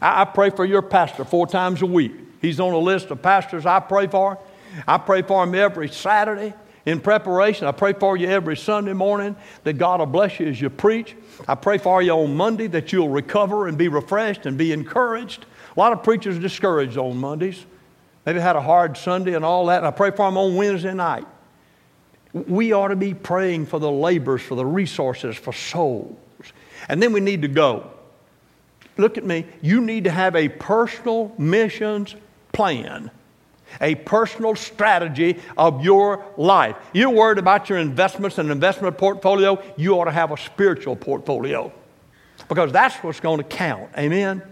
I, 0.00 0.22
I 0.22 0.24
pray 0.24 0.50
for 0.50 0.64
your 0.64 0.82
pastor 0.82 1.24
four 1.24 1.46
times 1.46 1.82
a 1.82 1.86
week. 1.86 2.12
He's 2.40 2.60
on 2.60 2.72
a 2.72 2.78
list 2.78 3.10
of 3.10 3.22
pastors 3.22 3.66
I 3.66 3.80
pray 3.80 4.06
for. 4.06 4.38
I 4.86 4.98
pray 4.98 5.22
for 5.22 5.42
him 5.44 5.54
every 5.54 5.88
Saturday 5.88 6.52
in 6.86 7.00
preparation. 7.00 7.66
I 7.66 7.72
pray 7.72 7.92
for 7.92 8.16
you 8.16 8.28
every 8.28 8.56
Sunday 8.56 8.92
morning 8.92 9.36
that 9.62 9.74
God 9.74 10.00
will 10.00 10.06
bless 10.06 10.38
you 10.40 10.48
as 10.48 10.60
you 10.60 10.70
preach. 10.70 11.16
I 11.48 11.54
pray 11.54 11.78
for 11.78 12.02
you 12.02 12.12
on 12.12 12.36
Monday 12.36 12.66
that 12.68 12.92
you'll 12.92 13.08
recover 13.08 13.68
and 13.68 13.78
be 13.78 13.88
refreshed 13.88 14.46
and 14.46 14.58
be 14.58 14.72
encouraged. 14.72 15.46
A 15.76 15.80
lot 15.80 15.92
of 15.92 16.02
preachers 16.02 16.36
are 16.36 16.40
discouraged 16.40 16.98
on 16.98 17.16
Mondays. 17.16 17.64
Maybe 18.26 18.40
had 18.40 18.56
a 18.56 18.60
hard 18.60 18.96
Sunday 18.96 19.34
and 19.34 19.44
all 19.44 19.66
that. 19.66 19.78
And 19.78 19.86
I 19.86 19.90
pray 19.90 20.10
for 20.10 20.26
them 20.26 20.36
on 20.36 20.56
Wednesday 20.56 20.94
night. 20.94 21.26
We 22.34 22.72
ought 22.72 22.88
to 22.88 22.96
be 22.96 23.14
praying 23.14 23.66
for 23.66 23.78
the 23.80 23.90
labors, 23.90 24.42
for 24.42 24.56
the 24.56 24.66
resources, 24.66 25.36
for 25.36 25.52
souls. 25.52 26.18
And 26.88 27.02
then 27.02 27.12
we 27.12 27.20
need 27.20 27.42
to 27.42 27.48
go. 27.48 27.90
Look 28.98 29.16
at 29.16 29.24
me. 29.24 29.46
You 29.62 29.80
need 29.80 30.04
to 30.04 30.10
have 30.10 30.36
a 30.36 30.48
personal 30.48 31.32
missions 31.38 32.14
plan 32.52 33.10
a 33.80 33.94
personal 33.94 34.54
strategy 34.54 35.40
of 35.56 35.84
your 35.84 36.24
life. 36.36 36.76
You're 36.92 37.10
worried 37.10 37.38
about 37.38 37.68
your 37.68 37.78
investments 37.78 38.38
and 38.38 38.50
investment 38.50 38.96
portfolio, 38.98 39.62
you 39.76 39.98
ought 39.98 40.04
to 40.04 40.12
have 40.12 40.32
a 40.32 40.36
spiritual 40.36 40.96
portfolio 40.96 41.72
because 42.48 42.72
that's 42.72 42.96
what's 42.96 43.20
going 43.20 43.38
to 43.38 43.44
count. 43.44 43.90
Amen? 43.96 44.42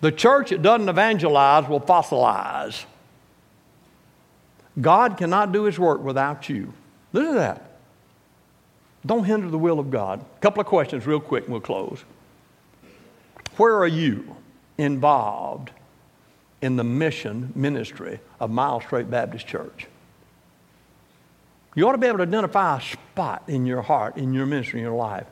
The 0.00 0.12
church 0.12 0.50
that 0.50 0.62
doesn't 0.62 0.88
evangelize 0.88 1.68
will 1.68 1.80
fossilize. 1.80 2.84
God 4.80 5.16
cannot 5.16 5.52
do 5.52 5.64
his 5.64 5.78
work 5.78 6.02
without 6.02 6.48
you. 6.48 6.72
Listen 7.12 7.32
to 7.32 7.38
that. 7.38 7.78
Don't 9.06 9.24
hinder 9.24 9.48
the 9.48 9.58
will 9.58 9.78
of 9.78 9.90
God. 9.90 10.20
A 10.20 10.40
couple 10.40 10.60
of 10.60 10.66
questions, 10.66 11.06
real 11.06 11.20
quick, 11.20 11.44
and 11.44 11.52
we'll 11.52 11.60
close. 11.60 12.04
Where 13.56 13.76
are 13.76 13.86
you 13.86 14.36
involved 14.76 15.72
in 16.62 16.76
the 16.76 16.84
mission 16.84 17.52
ministry 17.54 18.20
of 18.40 18.50
Miles 18.50 18.84
Straight 18.84 19.10
Baptist 19.10 19.46
Church. 19.46 19.86
You 21.74 21.88
ought 21.88 21.92
to 21.92 21.98
be 21.98 22.06
able 22.06 22.18
to 22.18 22.24
identify 22.24 22.78
a 22.78 22.80
spot 22.80 23.44
in 23.46 23.66
your 23.66 23.82
heart, 23.82 24.16
in 24.16 24.32
your 24.32 24.46
ministry, 24.46 24.80
in 24.80 24.84
your 24.84 24.96
life. 24.96 25.26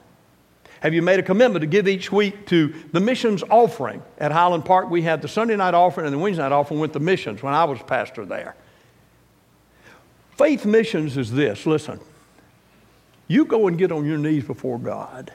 Have 0.81 0.95
you 0.95 1.03
made 1.03 1.19
a 1.19 1.23
commitment 1.23 1.63
to 1.63 1.67
give 1.67 1.89
each 1.89 2.13
week 2.13 2.47
to 2.49 2.73
the 2.93 3.01
missions 3.01 3.43
offering? 3.51 4.03
At 4.19 4.31
Highland 4.31 4.65
Park, 4.65 4.91
we 4.91 5.03
had 5.03 5.23
the 5.23 5.29
Sunday 5.29 5.57
night 5.57 5.75
offering 5.75 6.07
and 6.07 6.15
the 6.15 6.19
Wednesday 6.19 6.43
night 6.43 6.53
offering 6.53 6.79
with 6.79 6.93
the 6.93 7.01
missions 7.01 7.43
when 7.43 7.55
I 7.55 7.65
was 7.65 7.81
pastor 7.83 8.25
there. 8.25 8.55
Faith 10.37 10.64
missions 10.64 11.16
is 11.16 11.33
this 11.33 11.66
listen, 11.66 12.01
you 13.29 13.44
go 13.44 13.66
and 13.66 13.79
get 13.79 13.90
on 13.90 14.05
your 14.05 14.18
knees 14.18 14.44
before 14.44 14.79
God, 14.79 15.33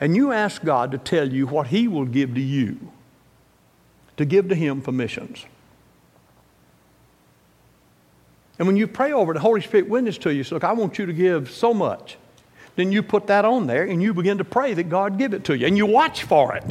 and 0.00 0.16
you 0.16 0.32
ask 0.32 0.62
God 0.62 0.90
to 0.92 0.98
tell 0.98 1.32
you 1.32 1.46
what 1.46 1.68
He 1.68 1.88
will 1.88 2.06
give 2.06 2.34
to 2.34 2.40
you 2.40 2.92
to 4.18 4.24
give 4.24 4.48
to 4.50 4.54
Him 4.54 4.82
for 4.82 4.92
missions. 4.92 5.46
And 8.58 8.66
when 8.66 8.76
you 8.76 8.86
pray 8.88 9.12
over 9.12 9.32
it, 9.32 9.34
the 9.34 9.40
Holy 9.40 9.60
Spirit 9.60 9.88
witness 9.88 10.18
to 10.18 10.34
you, 10.34 10.44
look, 10.50 10.64
I 10.64 10.72
want 10.72 10.98
you 10.98 11.06
to 11.06 11.12
give 11.12 11.50
so 11.50 11.72
much. 11.72 12.18
Then 12.74 12.92
you 12.92 13.02
put 13.02 13.28
that 13.28 13.44
on 13.44 13.66
there 13.66 13.84
and 13.84 14.02
you 14.02 14.12
begin 14.12 14.38
to 14.38 14.44
pray 14.44 14.74
that 14.74 14.88
God 14.88 15.16
give 15.16 15.32
it 15.32 15.44
to 15.44 15.56
you. 15.56 15.66
And 15.66 15.76
you 15.76 15.86
watch 15.86 16.24
for 16.24 16.54
it, 16.56 16.64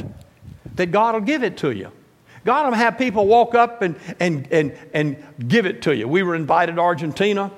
that 0.76 0.90
God 0.90 1.14
will 1.14 1.22
give 1.22 1.42
it 1.42 1.56
to 1.58 1.70
you. 1.70 1.90
God 2.48 2.64
will 2.64 2.72
have 2.78 2.96
people 2.96 3.26
walk 3.26 3.54
up 3.54 3.82
and, 3.82 3.94
and, 4.18 4.50
and, 4.50 4.74
and 4.94 5.22
give 5.48 5.66
it 5.66 5.82
to 5.82 5.94
you. 5.94 6.08
We 6.08 6.22
were 6.22 6.34
invited 6.34 6.76
to 6.76 6.80
Argentina. 6.80 7.50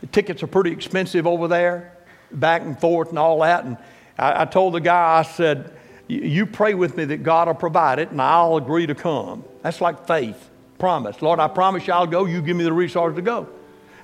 The 0.00 0.06
tickets 0.06 0.42
are 0.42 0.46
pretty 0.46 0.70
expensive 0.70 1.26
over 1.26 1.46
there, 1.46 1.98
back 2.32 2.62
and 2.62 2.80
forth 2.80 3.10
and 3.10 3.18
all 3.18 3.40
that. 3.40 3.66
And 3.66 3.76
I, 4.16 4.40
I 4.40 4.44
told 4.46 4.72
the 4.72 4.80
guy, 4.80 5.18
I 5.18 5.24
said, 5.24 5.74
you 6.08 6.46
pray 6.46 6.72
with 6.72 6.96
me 6.96 7.04
that 7.04 7.18
God 7.18 7.48
will 7.48 7.54
provide 7.54 7.98
it, 7.98 8.12
and 8.12 8.22
I'll 8.22 8.56
agree 8.56 8.86
to 8.86 8.94
come. 8.94 9.44
That's 9.60 9.82
like 9.82 10.06
faith, 10.06 10.48
promise. 10.78 11.20
Lord, 11.20 11.38
I 11.38 11.46
promise 11.46 11.86
you 11.86 11.92
I'll 11.92 12.06
go. 12.06 12.24
You 12.24 12.40
give 12.40 12.56
me 12.56 12.64
the 12.64 12.72
resources 12.72 13.16
to 13.16 13.22
go. 13.22 13.46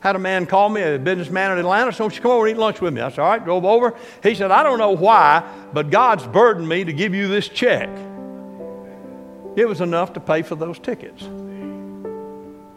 Had 0.01 0.16
a 0.16 0.18
man 0.18 0.44
call 0.44 0.68
me, 0.68 0.83
a 0.83 0.99
businessman 0.99 1.53
in 1.53 1.59
Atlanta, 1.61 1.94
so 1.94 2.11
she 2.11 2.20
come 2.20 2.33
over 2.33 2.46
and 2.46 2.55
eat 2.55 2.61
lunch 2.61 2.83
with 2.83 2.92
me. 2.92 3.01
I 3.01 3.09
said, 3.09 3.20
all 3.20 3.31
right, 3.31 3.42
drove 3.42 3.64
over. 3.64 3.94
He 4.22 4.35
said, 4.35 4.51
I 4.51 4.62
don't 4.62 4.77
know 4.77 4.90
why, 4.90 5.51
but 5.72 5.88
God's 5.88 6.27
burdened 6.27 6.68
me 6.68 6.84
to 6.84 6.93
give 6.93 7.14
you 7.14 7.26
this 7.26 7.49
check. 7.49 7.89
It 9.57 9.66
was 9.66 9.80
enough 9.80 10.12
to 10.12 10.20
pay 10.20 10.42
for 10.42 10.54
those 10.54 10.78
tickets. 10.78 11.22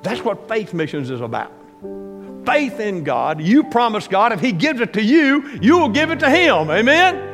That's 0.01 0.23
what 0.23 0.47
faith 0.47 0.73
missions 0.73 1.09
is 1.09 1.21
about. 1.21 1.51
Faith 2.45 2.79
in 2.79 3.03
God. 3.03 3.41
You 3.41 3.65
promise 3.65 4.07
God 4.07 4.31
if 4.31 4.39
He 4.39 4.53
gives 4.53 4.79
it 4.79 4.93
to 4.93 5.03
you, 5.03 5.59
you 5.61 5.77
will 5.77 5.89
give 5.89 6.09
it 6.09 6.19
to 6.21 6.29
Him. 6.29 6.71
Amen? 6.71 7.25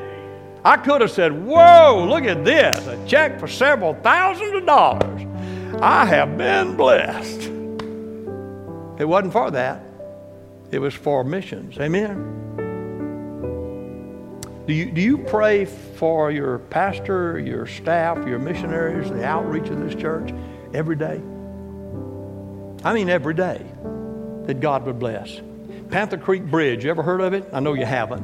I 0.66 0.78
could 0.78 1.02
have 1.02 1.12
said, 1.12 1.32
Whoa, 1.32 2.08
look 2.10 2.24
at 2.24 2.44
this 2.44 2.88
a 2.88 3.06
check 3.08 3.40
for 3.40 3.48
several 3.48 3.94
thousands 3.94 4.52
of 4.54 4.66
dollars. 4.66 5.22
I 5.80 6.06
have 6.06 6.38
been 6.38 6.76
blessed. 6.76 7.42
It 9.00 9.06
wasn't 9.06 9.34
for 9.34 9.52
that, 9.52 9.84
it 10.72 10.80
was 10.80 10.96
for 10.96 11.24
missions. 11.24 11.78
Amen. 11.78 12.45
Do 14.68 14.74
you, 14.74 14.90
do 14.90 15.00
you 15.00 15.20
pray 15.20 15.66
for 15.66 16.32
your 16.32 16.58
pastor, 16.58 17.38
your 17.38 17.68
staff, 17.68 18.18
your 18.28 18.40
missionaries, 18.40 19.12
the 19.12 19.24
outreach 19.24 19.70
of 19.70 19.80
this 19.80 19.94
church 19.94 20.34
every 20.74 20.96
day? 20.96 21.22
I 22.84 22.94
mean, 22.94 23.10
every 23.10 23.36
day 23.36 23.64
that 24.48 24.60
God 24.62 24.88
would 24.88 24.98
bless. 24.98 25.40
Panther 25.92 26.18
Creek 26.18 26.44
Bridge, 26.46 26.84
you 26.84 26.90
ever 26.90 27.04
heard 27.04 27.22
of 27.22 27.34
it? 27.34 27.48
I 27.54 27.60
know 27.60 27.74
you 27.74 27.86
haven't. 27.86 28.24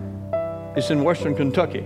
It's 0.76 0.89
in 0.89 1.04
western 1.04 1.36
Kentucky. 1.36 1.86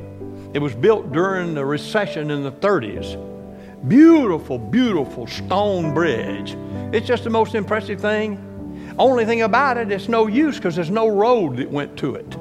It 0.53 0.59
was 0.59 0.73
built 0.73 1.11
during 1.11 1.53
the 1.53 1.65
recession 1.65 2.31
in 2.31 2.43
the 2.43 2.51
30s. 2.51 3.89
Beautiful, 3.89 4.57
beautiful 4.57 5.27
stone 5.27 5.93
bridge. 5.93 6.55
It's 6.93 7.05
just 7.05 7.25
the 7.25 7.29
most 7.29 7.55
impressive 7.55 7.99
thing. 7.99 8.95
Only 8.97 9.25
thing 9.25 9.41
about 9.41 9.75
it, 9.75 9.91
it's 9.91 10.07
no 10.07 10.27
use 10.27 10.55
because 10.55 10.77
there's 10.77 10.89
no 10.89 11.09
road 11.09 11.57
that 11.57 11.69
went 11.69 11.97
to 11.97 12.15
it. 12.15 12.37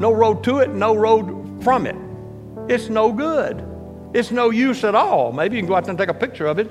No 0.00 0.14
road 0.14 0.42
to 0.44 0.58
it, 0.60 0.70
no 0.70 0.96
road 0.96 1.62
from 1.62 1.86
it. 1.86 1.96
It's 2.72 2.88
no 2.88 3.12
good. 3.12 3.62
It's 4.14 4.30
no 4.30 4.48
use 4.48 4.82
at 4.82 4.94
all. 4.94 5.30
Maybe 5.30 5.56
you 5.56 5.62
can 5.62 5.68
go 5.68 5.76
out 5.76 5.84
there 5.84 5.90
and 5.90 5.98
take 5.98 6.08
a 6.08 6.14
picture 6.14 6.46
of 6.46 6.58
it, 6.58 6.70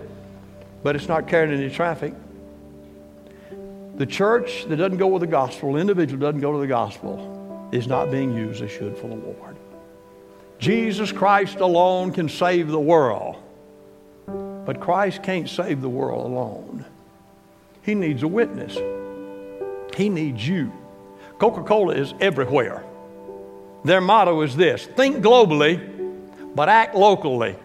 but 0.81 0.95
it's 0.95 1.07
not 1.07 1.27
carrying 1.27 1.53
any 1.53 1.69
traffic. 1.69 2.15
The 3.97 4.05
church 4.07 4.65
that 4.65 4.77
doesn't 4.77 4.97
go 4.97 5.05
with 5.05 5.21
the 5.21 5.27
gospel, 5.27 5.73
the 5.73 5.79
individual 5.79 6.19
doesn't 6.19 6.41
go 6.41 6.53
to 6.53 6.57
the 6.57 6.67
gospel, 6.67 7.69
is 7.71 7.85
not 7.85 8.09
being 8.09 8.35
used 8.35 8.63
as 8.63 8.71
should 8.71 8.97
for 8.97 9.07
the 9.07 9.15
Lord. 9.15 9.55
Jesus 10.57 11.11
Christ 11.11 11.59
alone 11.59 12.11
can 12.11 12.29
save 12.29 12.69
the 12.69 12.79
world, 12.79 13.35
but 14.25 14.79
Christ 14.79 15.21
can't 15.21 15.47
save 15.47 15.81
the 15.81 15.89
world 15.89 16.25
alone. 16.25 16.83
He 17.83 17.93
needs 17.93 18.23
a 18.23 18.27
witness. 18.27 18.75
He 19.95 20.09
needs 20.09 20.47
you. 20.47 20.73
Coca 21.37 21.63
Cola 21.63 21.93
is 21.93 22.15
everywhere. 22.19 22.83
Their 23.83 24.01
motto 24.01 24.41
is 24.41 24.55
this 24.55 24.85
think 24.85 25.17
globally, 25.17 25.79
but 26.55 26.69
act 26.69 26.95
locally. 26.95 27.55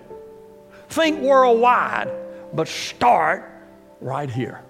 Think 0.88 1.20
worldwide, 1.20 2.10
but 2.52 2.68
start 2.68 3.50
right 4.00 4.30
here. 4.30 4.63